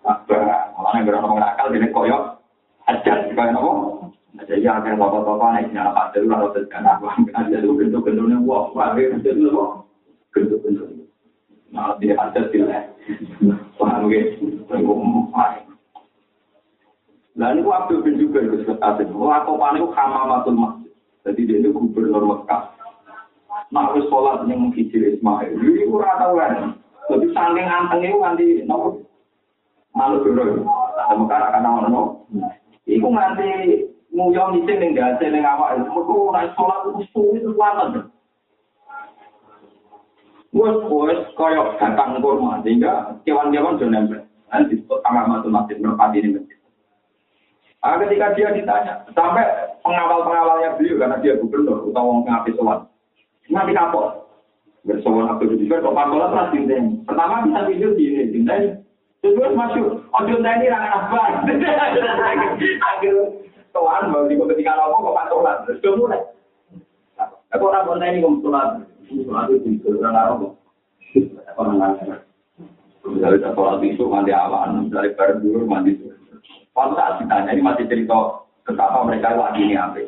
[0.02, 2.24] Malah yang berapa nakal jadi koyok
[2.90, 4.01] ajar kayak apa?
[4.40, 7.76] Ada yang akan bapak bapak naik nyala pak jalur atau tekan aku ambil aja lu
[7.76, 9.84] bentuk bentuknya wah wah dia bentuk lu wah
[10.32, 11.04] bentuk bentuknya.
[11.76, 12.88] Nah dia ada sih lah.
[13.76, 14.20] Wah oke,
[14.72, 15.28] aku mau
[17.32, 19.12] Dan aku waktu bin juga itu sekatin.
[19.16, 20.28] Wah aku panik aku masjid.
[20.32, 20.74] masuk mas.
[21.28, 22.72] Jadi dia itu gubernur Mekah.
[23.72, 25.60] Nah aku sekolah punya mungkin jadi Ismail.
[25.60, 26.54] Jadi aku rata kan.
[27.08, 29.04] Tapi saling anteng itu nanti nopo
[29.92, 30.64] malu dulu.
[30.96, 32.02] Ada Mekah akan nopo.
[32.88, 33.50] Iku nganti
[34.12, 35.88] nguyong isi ning gase ning awak itu.
[35.88, 38.12] Mereka naik sholat itu suwi kuatan.
[40.52, 44.22] Wes wes koyok datang kurma sehingga kewan-kewan sudah nempel.
[44.52, 46.60] Nanti disebut agama masjid merpati ini masjid.
[47.82, 49.48] Nah, ketika dia ditanya, sampai
[49.82, 52.80] pengawal-pengawalnya beliau karena dia gubernur atau orang ngapain sholat,
[53.50, 54.22] nanti kapok.
[54.82, 56.66] Bersowan aku di kok pakola pasti
[57.06, 58.34] Pertama bisa video di ini,
[59.22, 61.46] Terus masuk, ojo tani rangan apa?
[62.82, 63.14] Akhir
[63.72, 66.22] tuan mau di ketika nopo kok patolan, terus dia mulai.
[67.52, 68.68] Aku orang pun tani ngomong sholat,
[69.12, 70.48] sholat itu di orang apa?
[71.60, 72.16] Orang lain.
[73.04, 76.00] Misalnya sholat itu mandi awan, baru dulu mandi.
[76.72, 80.08] Kalau saat ditanya ini masih cerita betapa mereka lagi ini apa?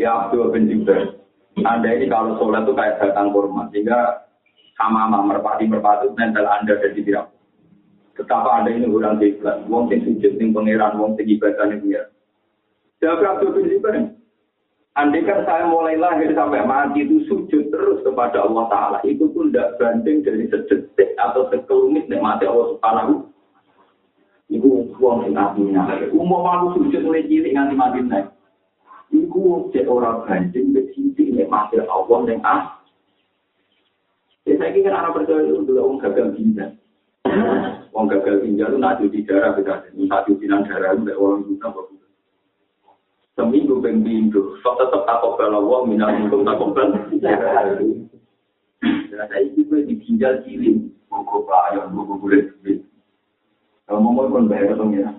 [0.00, 1.20] Ya Abdul bin Jubair.
[1.60, 4.24] Anda ini kalau sholat itu kayak datang kurma, sehingga
[4.78, 7.34] sama merpati merpati nempel Anda dari tidak
[8.18, 12.10] Betapa ada ini orang kiblat, wong sing sujud ning pangeran, wong sing ibadah dia.
[13.02, 14.18] Abdul bin Zubair.
[14.98, 18.98] Andai kan saya mulai lahir sampai mati itu sujud terus kepada Allah Ta'ala.
[19.06, 23.30] Itu pun tidak banding dari sedetik atau sekelumit mati Allah Subhanahu
[24.48, 25.92] Iku wong sing artinya.
[26.08, 28.32] Umum aku sujud mulai cilik nganti mati naik.
[29.12, 32.80] Iku cek orang banding besiti mati Allah yang ah.
[34.48, 36.70] Ya saya kira anak percaya itu adalah orang gagal ginjal.
[37.92, 39.74] Wong gagal ginjal itu nak cuci darah beda.
[39.92, 41.68] Satu cucian darah itu orang juta
[43.38, 44.58] seminggu bimbingu.
[44.66, 46.98] Sok tetap takut bela uang, minal minggu takut bela.
[47.22, 47.38] Ya,
[49.38, 50.90] itu gue ditinggal kirim.
[51.06, 52.50] Buku bayar, buku kulit.
[53.86, 55.14] Kalau mau mau bayar dong ya.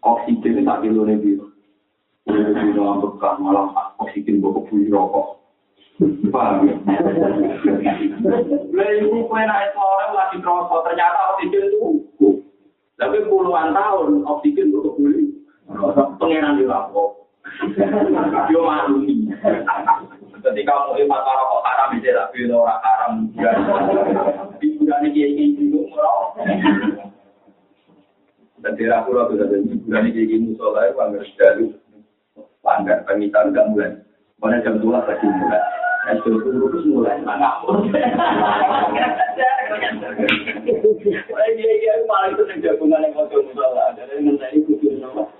[0.00, 1.50] Oksigen tak kilo nih bimbingu.
[2.30, 5.42] Udah bimbingu ngambekan malam, oksigen buku puji rokok.
[6.32, 6.76] Paham ya?
[8.72, 11.88] Lalu ibu kue naik sore lagi kerosot, ternyata oksigen itu
[12.96, 15.39] Tapi puluhan tahun oksigen untuk beli.
[16.18, 17.20] Pengiran di lapor.
[18.50, 19.30] Yo maklumi.
[20.40, 23.12] Ketika mau imat rokok haram itu lah, bila orang haram.
[24.58, 26.34] Di bulan ini kiai kiai itu murah.
[28.60, 31.66] Dan di aku lah sudah jadi bulan ini kiai musola itu anggar sedari.
[32.64, 33.92] Langgar pemitan enggak mulai.
[34.40, 35.62] Mana jam dua lagi mulai.
[36.16, 37.84] Itu terus mulai ngapur.
[41.50, 43.92] Iya iya malah itu yang jagungan yang mau musola.
[43.94, 45.39] Jadi kudu sama.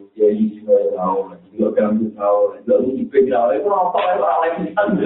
[0.17, 3.91] chơi rồi đầu lại rửa cam từ sau lại lớn thì quên rồi đúng không
[3.93, 4.97] tôi bảo lại mình thân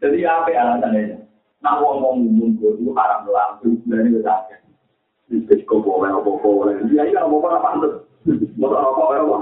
[0.00, 1.12] jadi apa yang ada ini
[1.60, 4.48] nak uang uang mundur itu haram lah itu dari negara
[5.28, 7.92] itu kok boleh apa boleh dia ini apa apa pantas
[8.56, 9.36] mau apa apa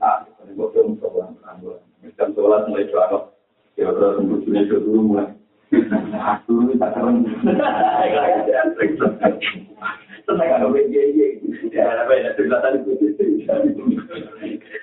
[0.00, 0.16] ah
[0.48, 3.18] ini buat kamu sekolah macam sekolah mulai cuaca
[3.76, 5.28] kira-kira sembuhnya dulu mulai
[6.44, 7.24] Dulu tak keren.
[10.26, 11.18] tenang ada BJJ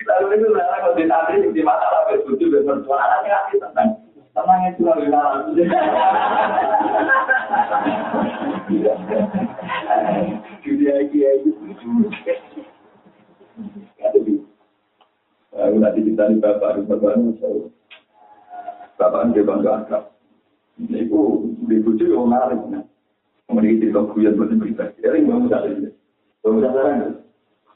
[0.06, 3.90] lalu itu saya kalau di tadi di mata lagi tujuh dengan suara lagi lagi tenang
[4.34, 5.64] tenang itu lagi lalu
[10.80, 11.52] dia dia itu
[15.50, 17.68] Aku nanti kita di bapak, di bapak ini saya.
[18.96, 20.04] Bapak ini dia bangga akrab.
[20.78, 21.20] Ini aku
[21.68, 22.89] dibuji orang lain.
[23.50, 24.94] Kemudian itu kok kuyat buat yang berita.
[25.02, 25.90] Jadi gue mau tahu ini.
[26.38, 27.08] Gue mau tahu ini.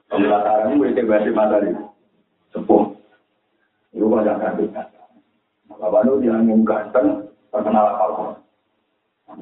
[0.06, 1.02] Gue mau tahu ini.
[1.02, 1.82] Gue mau tahu ini.
[2.54, 2.84] Sepuh.
[3.90, 4.66] Gue mau tahu ini.
[5.66, 7.26] Maka baru dia ngomong ganteng.
[7.50, 8.30] Terkenal apa kok.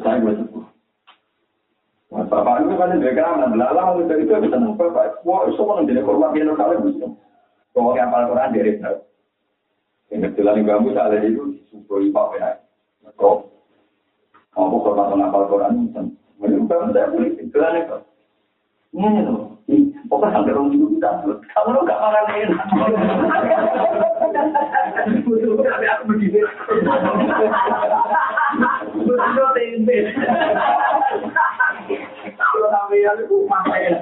[0.01, 0.64] Saya gue sepuh.
[2.16, 3.89] Mas Bapak itu kan dia kira anak belalang.
[4.01, 5.20] Gue dari itu bisa ngomong Bapak.
[5.28, 6.33] Wah, itu mau ngejadi korban.
[6.33, 7.12] Dia ngomong kalian.
[7.76, 8.64] Pokoknya apa Al-Quran dia.
[10.16, 10.97] Ini jalan yang bambu.
[10.97, 11.61] Saya ada itu.
[11.68, 12.24] Sepuluh ibu.
[13.20, 13.37] Kok.
[14.53, 16.03] Kamu korban ngapal Quran itu.
[16.37, 17.99] Menurut saya boleh kecilan itu.
[18.93, 19.57] Ini loh.
[20.13, 21.11] Pokoknya sampai orang itu kita.
[21.25, 22.61] Kamu lo gak makan enak.
[25.65, 26.41] Tapi aku begini.
[28.93, 29.97] Betul tempe.
[32.37, 33.93] Kalau sampai yang itu makan.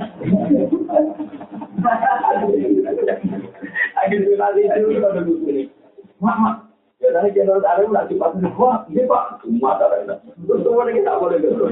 [4.02, 5.70] Akhirnya nanti itu ada begini.
[6.18, 6.69] Mama, ya
[7.00, 10.20] tadi channel ada lagi pas wah, ini pak, semua ada enak.
[10.44, 11.40] Tentu kita boleh.
[11.40, 11.64] Gitu.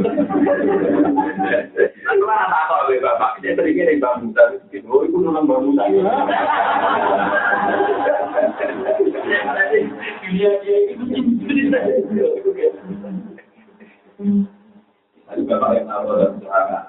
[2.09, 5.85] Aku lah tak tahu ya bapak, dia kira bang Musa itu, oh itu nonton Musa.
[10.33, 11.05] Dia dia itu
[15.29, 16.85] Tadi bapak yang tahu dan serangan,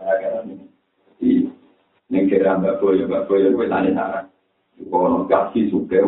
[0.00, 0.44] serangan
[1.20, 1.52] di
[2.08, 4.20] negara Mbak Boyo, Mbak Boyo itu tanya sana.
[4.76, 6.00] Kalau kasih suka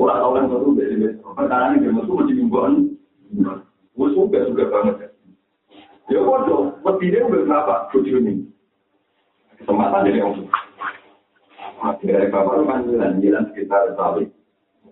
[0.00, 2.74] ora tau nang metu dhewe wis perkarane dhewe metu mesti mbokan
[4.00, 4.96] wis suka suka banget
[6.08, 8.48] ya foto mesti dhewe wis apa kudu ning
[9.60, 10.48] kesempatan dhewe wong
[11.84, 14.24] akhirnya bapak lu kan jalan jalan sekitar sawi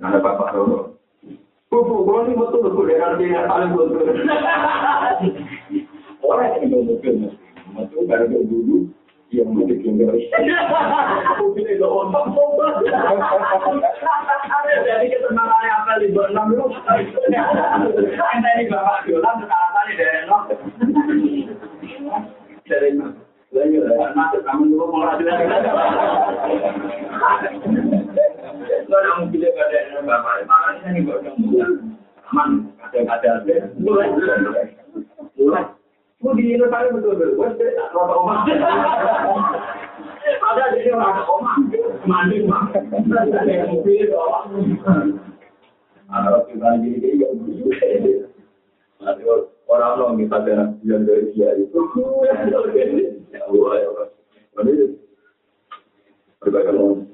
[0.05, 0.93] ada bapak lu
[1.69, 4.09] Bu, bu, ini betul, bu, dia nanti yang paling betul.
[6.25, 7.29] Orang ini betul, betul,
[7.77, 8.89] betul, betul, betul,
[9.29, 10.09] yang mau bikin itu?
[18.19, 20.39] Anda ini bapak sekarang dari no.
[22.65, 23.07] Dari no.
[23.49, 25.45] Lagi lah, masuk kamu dulu mau lagi lagi.
[28.89, 31.25] Lo yang pilih pada bapak, makanya ini gak
[32.29, 34.09] aman, ada-ada mulai,
[35.37, 35.65] mulai.
[36.19, 38.43] Mau di Indonesia betul betul, gue tidak rata.
[40.51, 41.57] Ada jadi rata omah,
[42.11, 42.75] mandi mah.
[42.75, 44.11] Ada yang mobil.
[46.11, 47.31] Ada orang gini gini gak.
[48.99, 49.23] Nanti
[49.71, 51.79] orang orang kita ada yang dari dia itu,
[52.27, 52.35] ya
[53.31, 53.47] ya
[56.43, 57.07] berbagai.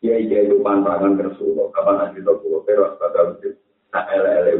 [0.00, 3.52] Ya iya itu pantangan kersulo, kapan nanti tak pulau teras pada lucu.
[3.92, 4.58] Nah, ele-ele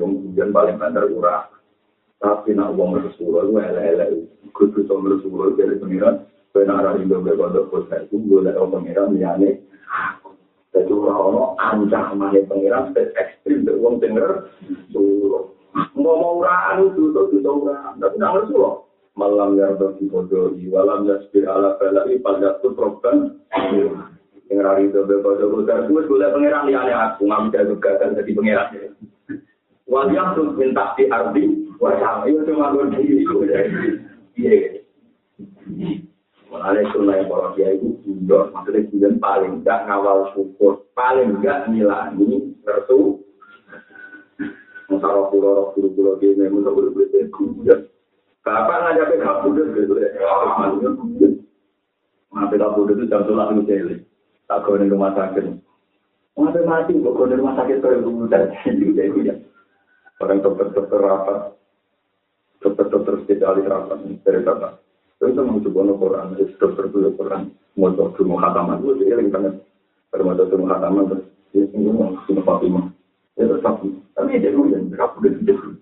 [0.53, 1.49] paling banter kurang.
[2.21, 4.09] Tapi nak wong Rasulullah itu elek-elek.
[4.53, 6.29] Kudu sama Rasulullah dari pengiran.
[6.51, 9.71] Benar arah Indo berkodok kota itu gue dari pengiran liane
[10.71, 14.51] jadi orang-orang ancaman pengiran spes ekstrim dari wong denger
[14.91, 15.45] Rasulullah
[15.95, 18.83] ngomong raan itu itu itu raan tapi nak Rasulullah
[19.19, 23.39] malam yang berkodoh walam yasbir ala balai pada tuh program.
[24.51, 28.69] Yang hari itu berkodok kota itu gue pengiran liane aku nggak bisa juga jadi pengiran.
[29.91, 32.77] Waliang tuh minta di arti, wajah itu cuma
[34.37, 34.81] Iya.
[36.91, 42.53] Sunnah yang para dia itu jujur, maksudnya jujur paling enggak ngawal syukur, paling enggak nilani
[42.67, 43.23] nersu.
[44.91, 47.79] Masalah pulau pulau pulau dia memang tak boleh boleh jujur.
[48.43, 50.09] Kapan ngajak ke kabudut gitu ya?
[52.31, 53.97] Ngapain kabudut itu jam sholat itu jeli.
[54.51, 55.45] Tak kau di rumah sakit.
[56.35, 59.35] Ngapain mati kok kau rumah sakit kau yang ya.
[60.21, 61.57] Orang dokter-dokter rapat,
[62.61, 64.73] dokter-dokter spesialis rapat dari bapak.
[65.21, 67.43] Itu memang coba Quran, jadi dokter itu Quran.
[67.77, 69.55] Mau dokter mau khataman, itu dia yang banget.
[70.13, 72.85] Kalau mau mau khataman, terus dia tinggal mau sunnah Fatimah.
[73.37, 73.81] Ya tetap.
[74.17, 75.77] Tapi dia dulu yang berapa udah tidak dulu.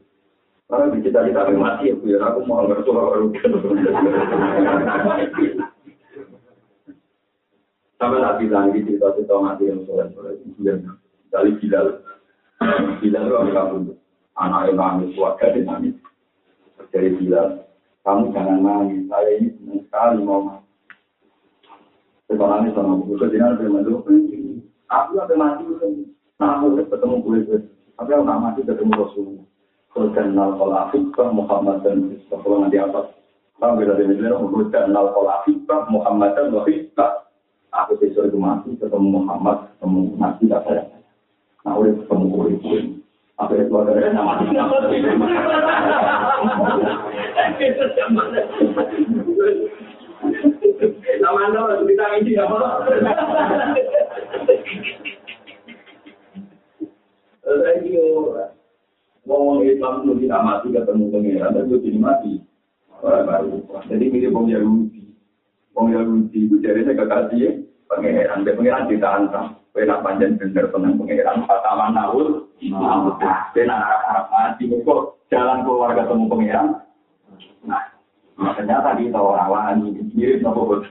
[0.68, 3.32] Karena di cita cita mati ya, biar aku mau ngerti orang
[7.98, 10.86] Sampai tak bilang di cerita-cerita mati yang soleh-soleh itu yang
[11.34, 11.98] dari Bilal.
[13.02, 13.98] Bilal itu orang kampung
[14.38, 15.94] anak yang nangis, keluarga yang nangis.
[16.88, 17.68] Dari Bilal,
[18.02, 20.64] kamu jangan nangis, saya ini senang sekali mau mati.
[22.32, 23.84] Nangis sama buku, kejadian ada yang
[24.88, 25.64] aku ada mati,
[26.40, 27.44] nah aku ketemu kulit
[27.98, 29.46] tapi aku nggak mati ketemu Rasulullah.
[29.92, 30.96] Kalau kenal kalau aku
[31.34, 31.96] Muhammad dan
[32.30, 33.18] kalau nanti atas
[33.58, 35.42] Sampai dari misalnya menguruskan nal kola
[35.90, 37.26] Muhammad dan Wahibah.
[37.74, 40.82] Aku besok itu mati ketemu Muhammad, ketemu Nabi tak saya.
[41.66, 42.86] Nah, udah ketemu kulit
[43.38, 44.42] Apa itu ada nama
[51.18, 52.58] Nama anda kita ini apa?
[57.46, 57.78] Saya
[59.22, 62.32] ngomong Islam itu tidak mati ketemu pengiran, tapi jadi mati.
[62.98, 63.54] Orang baru.
[63.86, 65.14] Jadi mirip Bung Yahudi.
[65.70, 68.44] Bung Yahudi itu jadinya kekasih pengiran.
[68.44, 69.46] Dia pengiran ditantang.
[69.72, 71.44] Kena panjang bener tenang pengiran.
[71.48, 72.46] Pertama Naul.
[72.60, 74.68] Dia nak harap mati.
[74.68, 76.66] Kok jalan keluar ketemu pengiran.
[78.38, 79.88] Nah, ternyata di tahu orang wani.
[80.14, 80.84] Mirip nopo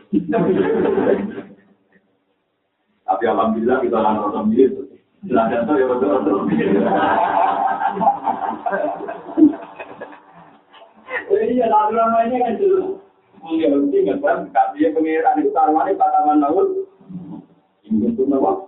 [3.08, 4.72] Tapi alhamdulillah kita langsung mirip.
[5.24, 6.40] Belajar tuh ya betul-betul.
[11.28, 12.84] Iya, lalu namanya kan dulu.
[13.44, 16.87] Mungkin nggak kan, dia pengiran itu taruhannya tanaman laut.
[17.88, 18.68] Ini itu nawa.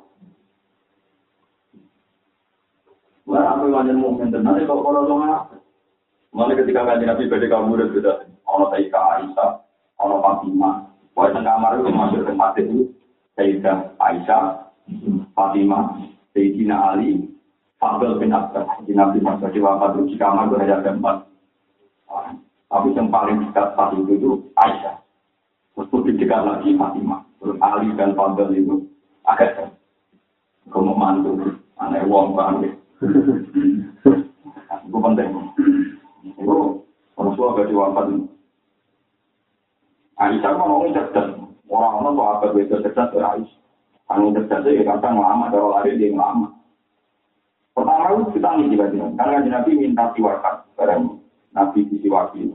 [3.30, 5.22] Apa yang ada mungkin tenang kalau kalau dong
[6.30, 8.16] Mana ketika kaji nabi pada kamu udah sudah,
[8.46, 9.50] ono Sayyidah Aisyah,
[9.98, 10.74] ono Fatimah,
[11.18, 12.94] wah tengah kamar itu masuk ke mati itu,
[13.34, 14.70] Sayyidah Aisyah,
[15.34, 15.98] Fatimah,
[16.38, 17.34] Sayyidina Ali,
[17.82, 21.18] Fadl bin Abbas, di Nabi Muhammad di wafat di kamar itu hanya ada empat.
[22.70, 25.02] Tapi yang paling dekat saat itu itu Aisyah.
[25.74, 27.26] Terus lebih dekat lagi Fatimah.
[27.42, 28.86] Terus Ali dan Fadl itu
[29.30, 29.72] agak jauh.
[30.70, 31.34] Kamu mantu,
[31.82, 32.74] aneh wong banget.
[34.86, 35.30] Itu penting.
[36.26, 36.58] Itu
[37.18, 38.06] Rasulullah gak diwafat.
[40.20, 41.28] Aisyah kan ngomongin cerdas.
[41.70, 43.58] Orang-orang tuh apa beda cerdas dari Aisyah.
[44.10, 46.60] Anu cerdas ya kadang lama, kalau lari dia lama.
[47.74, 51.04] Pertama itu kita nih juga karena Nabi minta siwakan barang
[51.56, 52.52] Nabi disiwaki.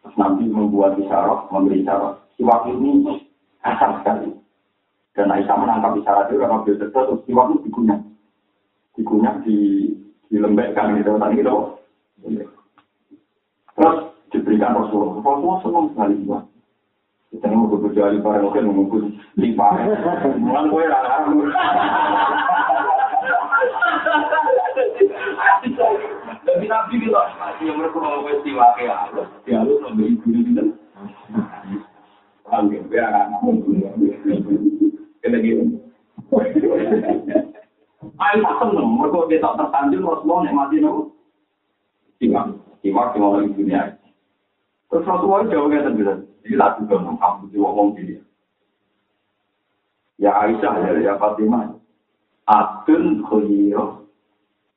[0.00, 2.16] Terus Nabi membuat isyarat, memberi isyarat.
[2.40, 3.20] Siwak ini
[3.60, 4.32] kasar sekali.
[5.18, 7.98] Dan Aisyah menangkap isyarat itu karena beliau cerdas, terus siwak itu digunyah.
[8.94, 9.58] Digunyah di
[10.30, 11.56] dilembekkan gitu tadi gitu.
[13.74, 13.98] Terus
[14.30, 15.18] diberikan Rasulullah.
[15.18, 16.46] Rasulullah senang sekali juga.
[17.34, 19.68] Kita ini mau bekerja di para mungkin mengumpul lima.
[20.38, 21.26] Mulan kue rara.
[26.46, 27.28] Jadi nabi bilang,
[27.60, 30.64] yang mereka mau peristiwa kayak Allah, ya lu memberi guru gitu.
[32.48, 33.44] Panggil, biar anak
[35.22, 35.82] Kena gitu.
[38.58, 41.02] Seneng, mereka dia tak tersanjung Rasulullah yang mati nopo.
[42.18, 42.46] Simak,
[42.82, 43.82] simak yang orang dunia.
[44.90, 48.18] Terus Rasulullah jauhnya terbilang, jadi lagu dong, kamu ngomong gini.
[50.18, 51.78] Ya Aisyah, ya, ya Fatimah,
[52.48, 54.08] Adun khuyiro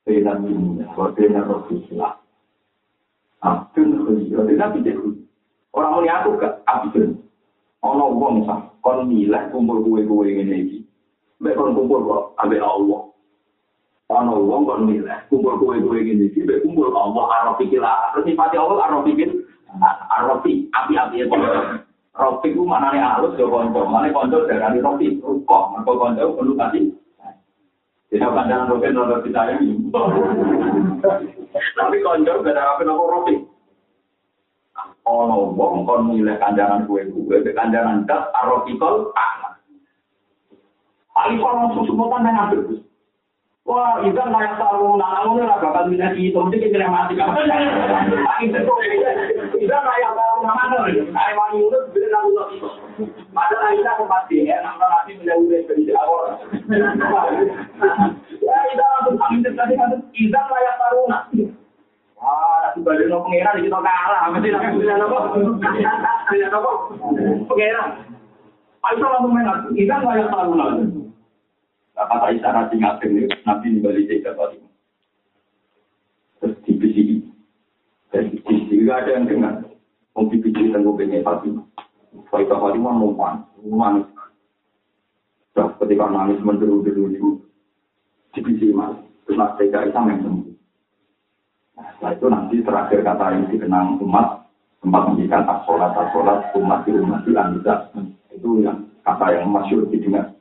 [0.06, 0.86] Bina dunia,
[1.16, 2.20] bina Rasulullah
[3.42, 4.92] Adun khuyiro, tidak bisa
[5.72, 7.16] Orang ini aku ke Abdun
[7.82, 10.78] Ono wong sah, kon milah kumpul kue-kue ngene iki.
[11.38, 13.08] Mek kon kumpul kok ambek Allah.
[14.12, 18.12] Ana wong kon milah kumpul kue-kue ini iki mek kumpul Allah arep pikirah.
[18.12, 19.30] Terus sifat Allah arep pikir
[20.18, 21.82] arep api-api e ya kok.
[22.12, 26.52] Rofi ku mana nih halus ya konco, mana konco dari Rofi, ruko, mana konco perlu
[26.60, 26.92] kasih.
[28.12, 29.80] Tidak pandangan Rofi nonton kita ini.
[31.80, 33.34] Tapi konco gak ada apa-apa Rofi.
[35.02, 39.58] ono wong kon milih kanjangan kue kue be kanjangan dak arotikol ama
[41.18, 42.78] ali kon mau sumbutan dengan terus
[43.66, 46.94] wah itu nggak yang tahu nah kamu nggak bakal bisa di itu mesti kita yang
[46.94, 48.58] mati kamu jangan itu
[49.58, 51.78] itu nggak yang tahu nama nama ini itu.
[53.32, 56.36] Padahal kita kembali ya nama nanti beli udah beli di awal
[58.42, 61.00] ya itu langsung kami terjadi kan itu nggak yang tahu
[62.92, 64.20] balik no pengiran kita kalah.
[64.36, 64.62] Mesti nak?
[64.76, 65.18] Punya apa?
[66.28, 66.70] Punya apa?
[67.48, 67.88] Pengiran
[68.82, 70.84] Aisyah langsung main aku kita nggak terlalu lalu
[71.94, 73.24] nggak kata Aisyah nanti ngapain nih.
[73.48, 74.68] Nanti balik saya dapat itu.
[76.42, 77.14] Terus di PCI
[78.28, 79.54] di PCI nggak ada yang dengar.
[80.12, 81.48] Mau di PCI tunggu bengkel pasti.
[82.28, 84.02] Kalau itu hari mau mau mau
[85.54, 87.30] ketika nangis menderu-deru itu
[88.32, 90.51] di mas terus nanti kita sampai sembuh.
[91.96, 94.46] Setelah itu nanti terakhir kata yang dikenang umat,
[94.82, 97.32] tempat menjadikan as-sholat, as-sholat, umat di umat di
[98.34, 100.34] Itu yang kata yang masyur didengar.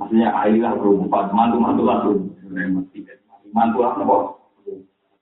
[0.00, 1.98] Maksudnya airlah berumpat, mantu-mantu lah
[3.50, 4.16] Mantu lah nopo.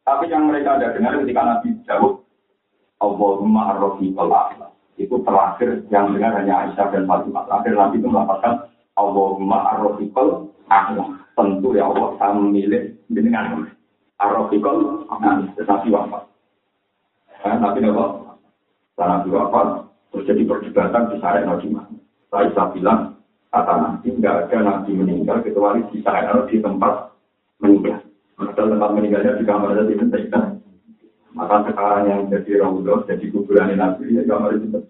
[0.05, 2.25] Tapi yang mereka ada dengar ketika Nabi jawab,
[2.99, 4.11] Allahumma arrofi
[4.99, 7.45] Itu terakhir yang dengar hanya Aisyah dan Fatimah.
[7.47, 8.55] Terakhir Nabi itu melaporkan,
[8.97, 10.09] Allahumma arrofi
[11.39, 13.71] Tentu ya Allah, saya memilih dengan
[14.19, 16.25] arrofi nah, tetapi wafat.
[17.39, 18.35] Tapi nopo.
[18.99, 19.67] Karena Nabi wafat,
[20.11, 21.71] terus jadi perdebatan di Sarek Nabi
[22.35, 23.15] Saya bilang,
[23.55, 27.15] kata Nabi, nggak ada Nabi meninggal kecuali di Sarek di tempat
[27.63, 28.03] meninggal.
[28.35, 30.27] Padahal tempat meninggalnya di kamar jadi penting
[31.39, 34.83] Maka sekarang yang jadi Raudhah, jadi kuburan Nabi, ya kamar itu.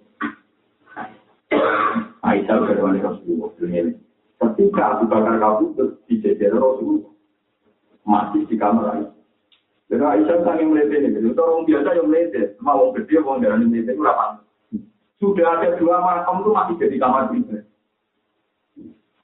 [2.25, 3.93] Aisyah berwani Rasulullah ini.
[4.39, 7.13] Ketika Abu Bakar kabur di jajar Rasulullah,
[8.09, 9.18] masih di kamar Aisyah.
[9.89, 13.97] Dan Aisyah sangat melihat ini, jadi orang biasa yang melihat, mau gede, mau darah melihat
[13.97, 14.45] itu apa?
[15.17, 17.65] Sudah ada dua makam itu masih jadi kamar kita.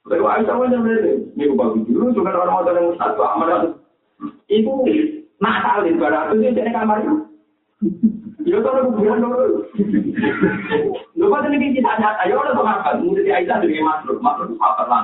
[0.09, 3.77] Lalu Aisyah mana melihat, ini bagus dulu, juga orang orang yang satu amal
[4.49, 4.73] itu
[5.37, 7.13] nakal di barat itu jadi kamar itu.
[8.49, 9.69] Ya kalau kuburan dulu.
[11.13, 14.83] Lu pada ini kita nyata, ya udah sama kan, mungkin Aisyah jadi makhluk, makhluk apa
[14.89, 15.03] lah.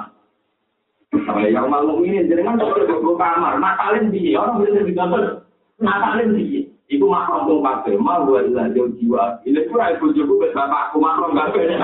[1.21, 5.45] Sama yang malu ini, jadi kan kalau kamar, nakalin dia, orang bisa digambar.
[5.81, 9.41] Nakalin sih, itu makhluk tuh pakai, mau buat jauh jiwa.
[9.49, 11.75] Ini pura ibu juga buat bapakku beda.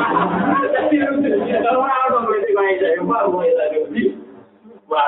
[1.66, 5.02] Kalau orang orang berarti main saya mau buat jauh jiwa.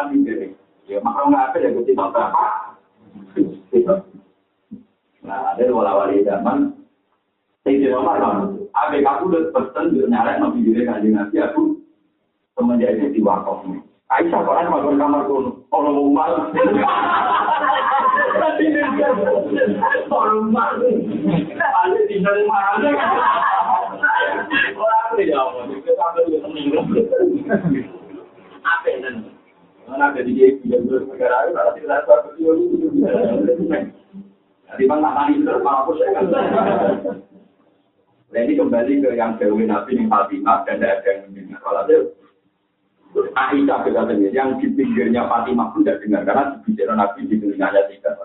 [0.90, 2.42] Ya makhluk gak ada ya gue tidak bapak.
[5.22, 6.74] Nah, ada wala-wali zaman.
[7.62, 8.50] Saya tidak marah.
[8.74, 11.78] Abis aku udah pesen nyarek nabi diri kanjeng nabi aku
[12.58, 13.86] semenjak itu di wakaf nih.
[14.10, 16.41] Aisyah kok ada masuk kamar kuno, orang mau malu.
[20.10, 20.89] Orang malu.
[21.53, 22.82] Ada di dalam marah.
[24.74, 26.74] Orang ada ya itu sampai dia seneng.
[28.66, 29.30] Apa ini?
[29.86, 32.34] Mana ada di dia yang negara itu, ada di dalam suatu
[34.70, 36.26] Jadi bang tak tadi itu mampus ya kan.
[38.30, 41.62] Nah ini kembali ke yang Dewi Nabi yang Fatimah dan ada yang mendengar.
[41.62, 41.86] Kalau
[43.34, 48.16] Aisyah berkatanya, yang di pinggirnya Fatimah pun tidak dengar karena bicara Nabi di telinganya tidak.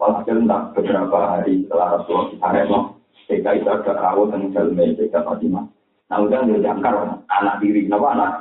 [0.00, 2.80] Walhasil entah beberapa hari setelah Rasulullah kita remo,
[3.28, 5.64] Sehingga itu ada rawat dan jalme Sehingga Fatimah.
[6.10, 6.94] Nah udah dia jangkar
[7.28, 8.32] anak diri, kenapa anak?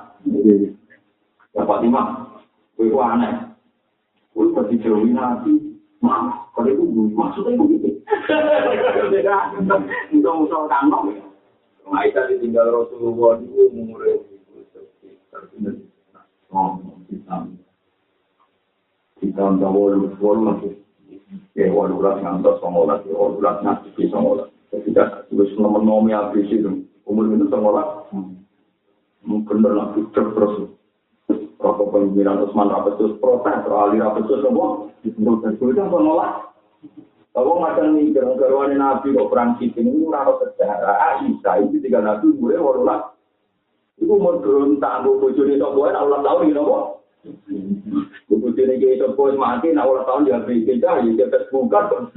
[1.54, 2.08] Ya Fatimah,
[2.80, 3.34] itu aneh.
[4.34, 8.00] Itu pasti jauh Nabi, Mama, kalau itu maksudnya begitu.
[10.16, 11.20] Musuh-musuh kantong.
[11.90, 14.39] Aisyah ditinggal Rasulullah itu umurnya
[16.50, 16.80] Oh.
[37.30, 40.98] Kalau macam ini, gara-gara Nabi kok perang Sitin ini, orang sejarah.
[40.98, 43.16] Aisyah itu tiga Nabi, gue walulah.
[44.00, 47.04] Iku mau berontak, gue bojone sok gue, Allah tahu ini nopo.
[48.32, 52.08] Bojone kayak sok gue mati, nak Allah tahu dia beri kita, ya dia terbuka.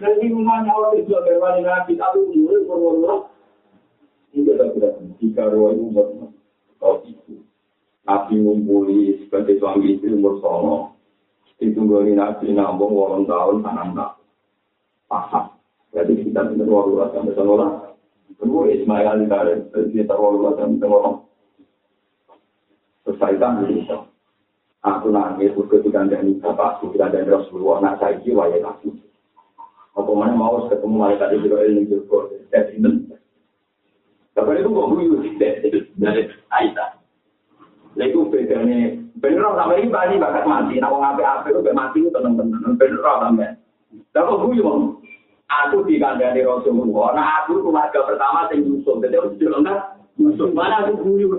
[0.00, 3.14] Nanti rumahnya Allah itu agar wani nabi, tapi umurnya berwala.
[4.34, 6.06] Ini kita tidak jika roh itu umur
[6.82, 7.42] kau itu.
[8.06, 10.98] Nabi ngumpuli sebagai suami istri umur sono.
[11.62, 14.18] Itu nabi nambung walau tahun, tanam tak.
[15.06, 15.46] Paham.
[15.94, 17.89] Jadi kita benar walau sampai sono
[18.40, 21.20] Kedua Ismail dari dari terlalu dan terlalu
[23.04, 23.36] selesai
[23.68, 23.98] itu.
[24.80, 28.96] Aku nangis ketika dari bapak ketika dari Rasulullah nak saya jiwa ya aku.
[29.92, 33.12] Apa mana mau ketemu malaikat itu ini juga dari ini.
[34.32, 35.20] Tapi itu kok guyu
[36.00, 36.90] dari Aisyah.
[38.00, 40.80] Lalu bedanya bener sama ini bani bakat mati.
[40.80, 42.72] Orang apa apa itu mati itu tenang tenang.
[42.80, 43.48] Bener sama.
[44.16, 44.80] Lalu guyu mau
[45.50, 47.18] aku dikandani Rasulullah.
[47.18, 49.02] Nah, aku keluarga pertama sing Yusuf.
[49.02, 49.34] Jadi aku
[49.66, 51.34] kan, Yusuf mana aku guyu.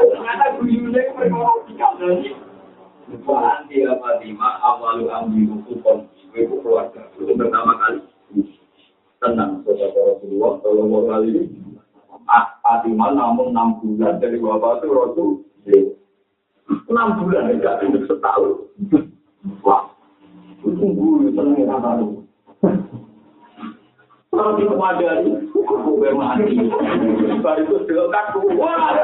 [0.00, 2.30] Ternyata guyunya perkara dikandani.
[3.10, 6.06] Bukan dia Fatimah awalu ambiru kupon.
[6.30, 7.10] Ibu keluarga.
[7.18, 8.06] Itu pertama kali.
[9.18, 10.62] Tenang, saudara Rasulullah.
[10.62, 11.50] Tolong kali
[12.26, 12.60] ini.
[12.70, 15.30] Fatimah namun enam bulan dari bapak itu Rasul.
[16.86, 18.70] Enam bulan enggak hidup setahun.
[19.66, 19.90] Wah,
[20.62, 22.22] tunggu seneng kata lu.
[24.30, 26.54] Kalau di kemadani, aku bermati.
[27.42, 28.94] Baru itu dekat wah.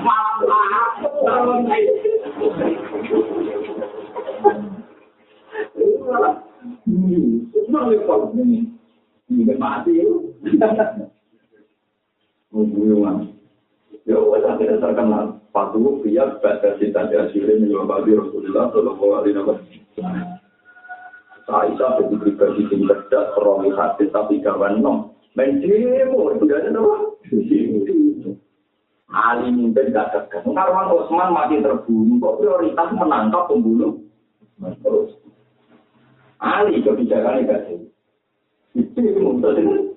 [0.00, 1.68] Malam
[7.52, 8.72] Senang lepas ini.
[9.28, 9.92] Ini mati.
[12.54, 13.34] Hubungan.
[14.06, 15.42] Ya, wajah tidak terkenal.
[15.50, 20.28] Patuh biar pada cinta hasilnya menyebabkan Rasulullah Shallallahu Alaihi Wasallam.
[21.44, 25.12] Aisyah itu pribadi yang cerdas, romi hadis, tapi kawan nom.
[25.36, 26.94] Demo, itu ada apa?
[29.14, 30.42] Ali mimpin gak tegas.
[30.42, 34.02] Karwan Osman mati terbunuh, kok prioritas menangkap pembunuh?
[34.58, 35.14] Terus.
[36.42, 37.78] Ali kebijakannya gak sih.
[38.74, 39.93] Itu yang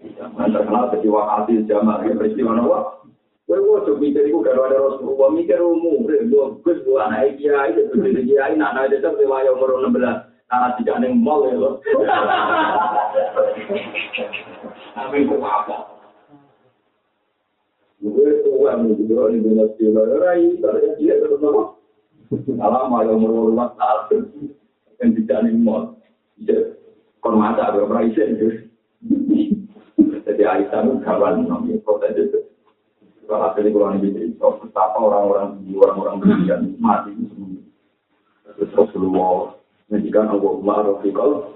[0.00, 3.04] Masalah peristiwa hati jamaah ya peristiwa nawa.
[3.44, 7.90] Kau kau mikir kau kalau ada Rasulullah mikir umum, dua gus dua anak ikhya itu
[7.90, 11.44] tuh jadi ikhya ini anak aja tapi wajah umur enam belas anak tiga neng mal
[11.50, 11.74] ya loh.
[14.94, 15.76] Tapi kau apa?
[18.00, 18.70] Gue tuh gue
[19.12, 21.68] orang yang benar sih, rai, gue rai, gue rai,
[22.56, 24.14] Alam ayo merubah rumah tahap,
[25.02, 25.98] yang tidak animal,
[27.20, 28.70] kormata, gue rai, sen.
[30.50, 32.40] ila isa itu gawal nong ya proses itu
[33.30, 37.14] kalau hasil itu orang ini betapa orang-orang di orang-orang berlian mati
[38.58, 39.54] terus Rasulullah
[39.86, 41.54] menjadikan Allah Ma'arofiqal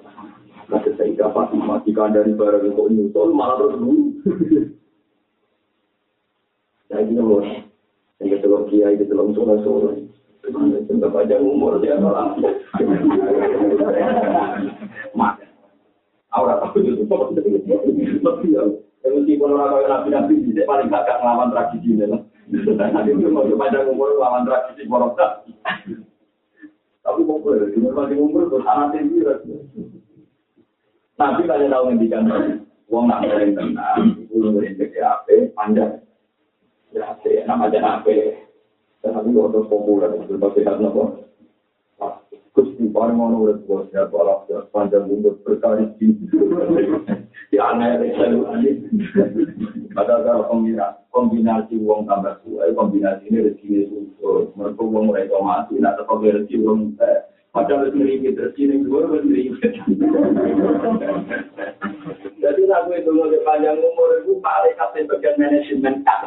[0.65, 4.17] Nanti saya tidak pasti matikan dari barang yang kau nyusul, malah terus dulu.
[6.89, 7.45] Ya, ini loh.
[8.23, 10.01] Yang kita loh kia, kita loh sholat sholat.
[10.45, 12.33] Tidak panjang umur, dia malah.
[15.19, 15.35] Mak,
[16.33, 17.29] Aura, aku itu sholat.
[18.25, 18.65] Tapi ya,
[19.05, 22.21] Meskipun orang kaya nabi-nabi bisa paling gak ngelawan tradisi ini lah.
[22.49, 25.45] Nanti itu mau pada ngumpul ngelawan tradisi morokta.
[27.05, 29.21] Tapi populer, di masih ngumpul terus anak tinggi.
[31.21, 32.25] Nabi kalian tahu ngendikan
[32.93, 36.05] Wong nak ngering tenang, itu ngering ke apa, panjang.
[36.93, 37.17] Ya,
[37.49, 38.13] nama aja apa.
[39.01, 41.24] Tapi kok terus populer, pasti harus nopo.
[42.75, 44.11] Gusti paling ngono urip bos ya
[44.51, 45.95] ya panjang umur berkali
[47.55, 48.03] ya aneh
[49.95, 55.79] pada kalau kombinasi kombinasi uang tambah tua kombinasi ini rezeki itu mereka uang mereka mati
[55.79, 56.99] nak tetap rezeki uang
[57.55, 59.55] Padahal itu ini rezeki dua rezeki
[62.43, 66.27] Jadi aku itu mau panjang umur itu paling kasih bagian manajemen tak.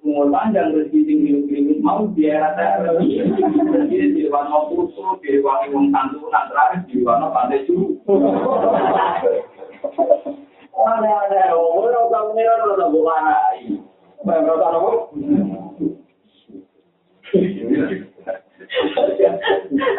[0.00, 1.18] umur panjang rezeki sing
[1.84, 3.20] mau biar ada rezeki
[3.88, 7.76] di depan mau kursu di depan mau kantor nantra di depan mau pantai cu
[10.80, 13.66] ada ada umur orang tua mira orang tua bukan lagi
[14.24, 14.92] bayar berapa nopo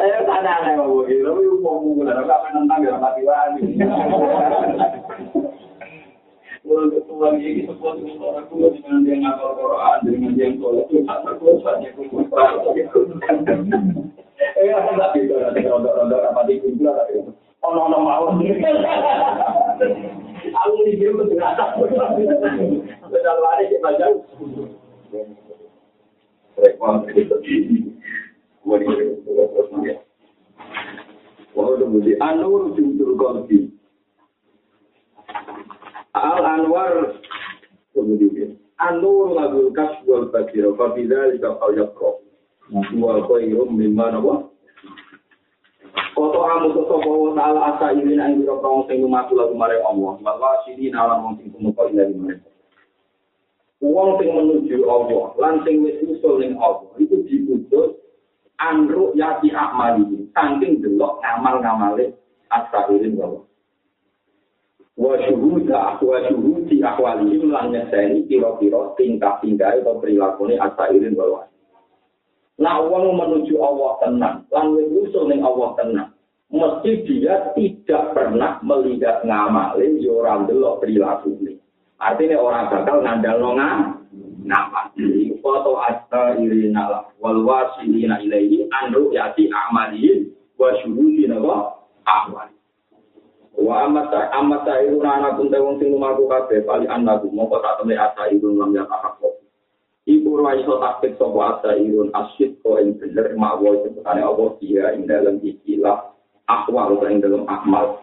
[0.01, 1.29] ayo tanya nih mau gitu
[1.61, 3.61] mau mau nggak ada apa nentang di rumah tiwani
[6.71, 11.03] Mulai ketua ini sebuah orang tua dengan dia ngapal Quran, dengan dia yang tolak itu
[11.03, 11.91] tak terkuatnya
[14.61, 16.95] Eh, ada gitu, ada ronda-ronda apa di kumpul
[40.81, 42.11] basiro Fabida lika kau yakro
[42.71, 44.47] Wa khairum mimma nawa.
[46.15, 50.15] Koto amu sopo wa ta'ala asa ini na ingiro kong sing lumatu lagu mare Allah.
[50.23, 52.39] Wa sini nalam wong sing tumuko ila di mare
[53.83, 57.97] Wong sing menuju Allah Lan sing wis usul ning Allah Itu diputus
[58.61, 62.13] Anruk yati akmali Saking delok ngamal-ngamale
[62.53, 63.41] Asa irin Allah
[64.99, 71.47] wa syuhuda wa syuhudi ahwali lan nyeseni kira-kira tingkah-tingkah atau perilaku ini asairin bahwa
[72.61, 76.13] Nah, uang menuju Allah tenang, lan usul ning Allah tenang.
[76.53, 81.57] Mesti dia tidak pernah melihat ngamalin yo ora ndelok ini.
[81.97, 83.97] Artinya orang bakal ngandal nonga
[84.45, 84.93] nama.
[85.41, 91.81] Foto asta irina lah, wal wasilina ilaihi anru yati amalihin wa syuhudina wa.
[93.61, 97.93] Wa amat amat sairu nana pun tewong sing lumaku kabeh pali anaku mongko tak temne
[97.93, 99.37] asa ibu lam ya tahakko.
[100.09, 104.97] Ibu ra iso taktik sapa asa irun asyid ko ing bener mawa sebutane Allah dia
[104.97, 106.09] ing dalam istilah
[106.49, 108.01] akwal ing dalam akmal.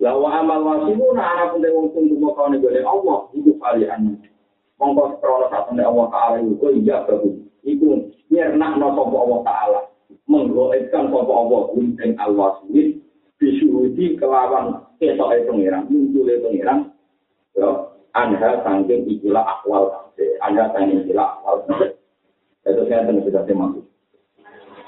[0.00, 4.24] La wa amal wasibu nana pun tewong sing lumaku gole Allah iku pali anaku.
[4.80, 7.44] Mongko krono tak temne Allah taala iku iya bagus.
[7.60, 9.80] Iku nyernak no sapa Allah taala.
[10.24, 13.09] Menggoetkan sapa Allah ing al-wasil
[13.40, 16.92] disuruhi kelawan kesoke pengiran, muncule pengiran,
[17.56, 20.34] ya, Anha sangking ikilah akwal kabeh.
[20.42, 21.94] Anha sangking ikilah akwal kabeh.
[22.66, 23.84] Itu saya tentu sudah maksud.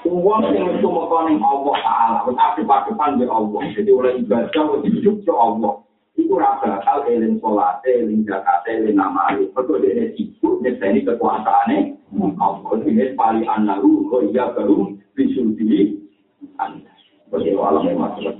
[0.03, 3.61] Uang yang itu mengkoning Allah Ta'ala, wis adep-adepan di Allah.
[3.71, 5.79] Jadi oleh ibadah, wis hidup ke Allah.
[6.19, 9.47] Iku rasa hal eling sholat, eling zakat, eling namali.
[9.55, 11.95] Betul dia sibuk, nyeseni kekuasaannya.
[12.37, 16.03] Allah ini pali anaru, oh iya baru, bisul diri.
[17.33, 18.33] 我先挂了，没网了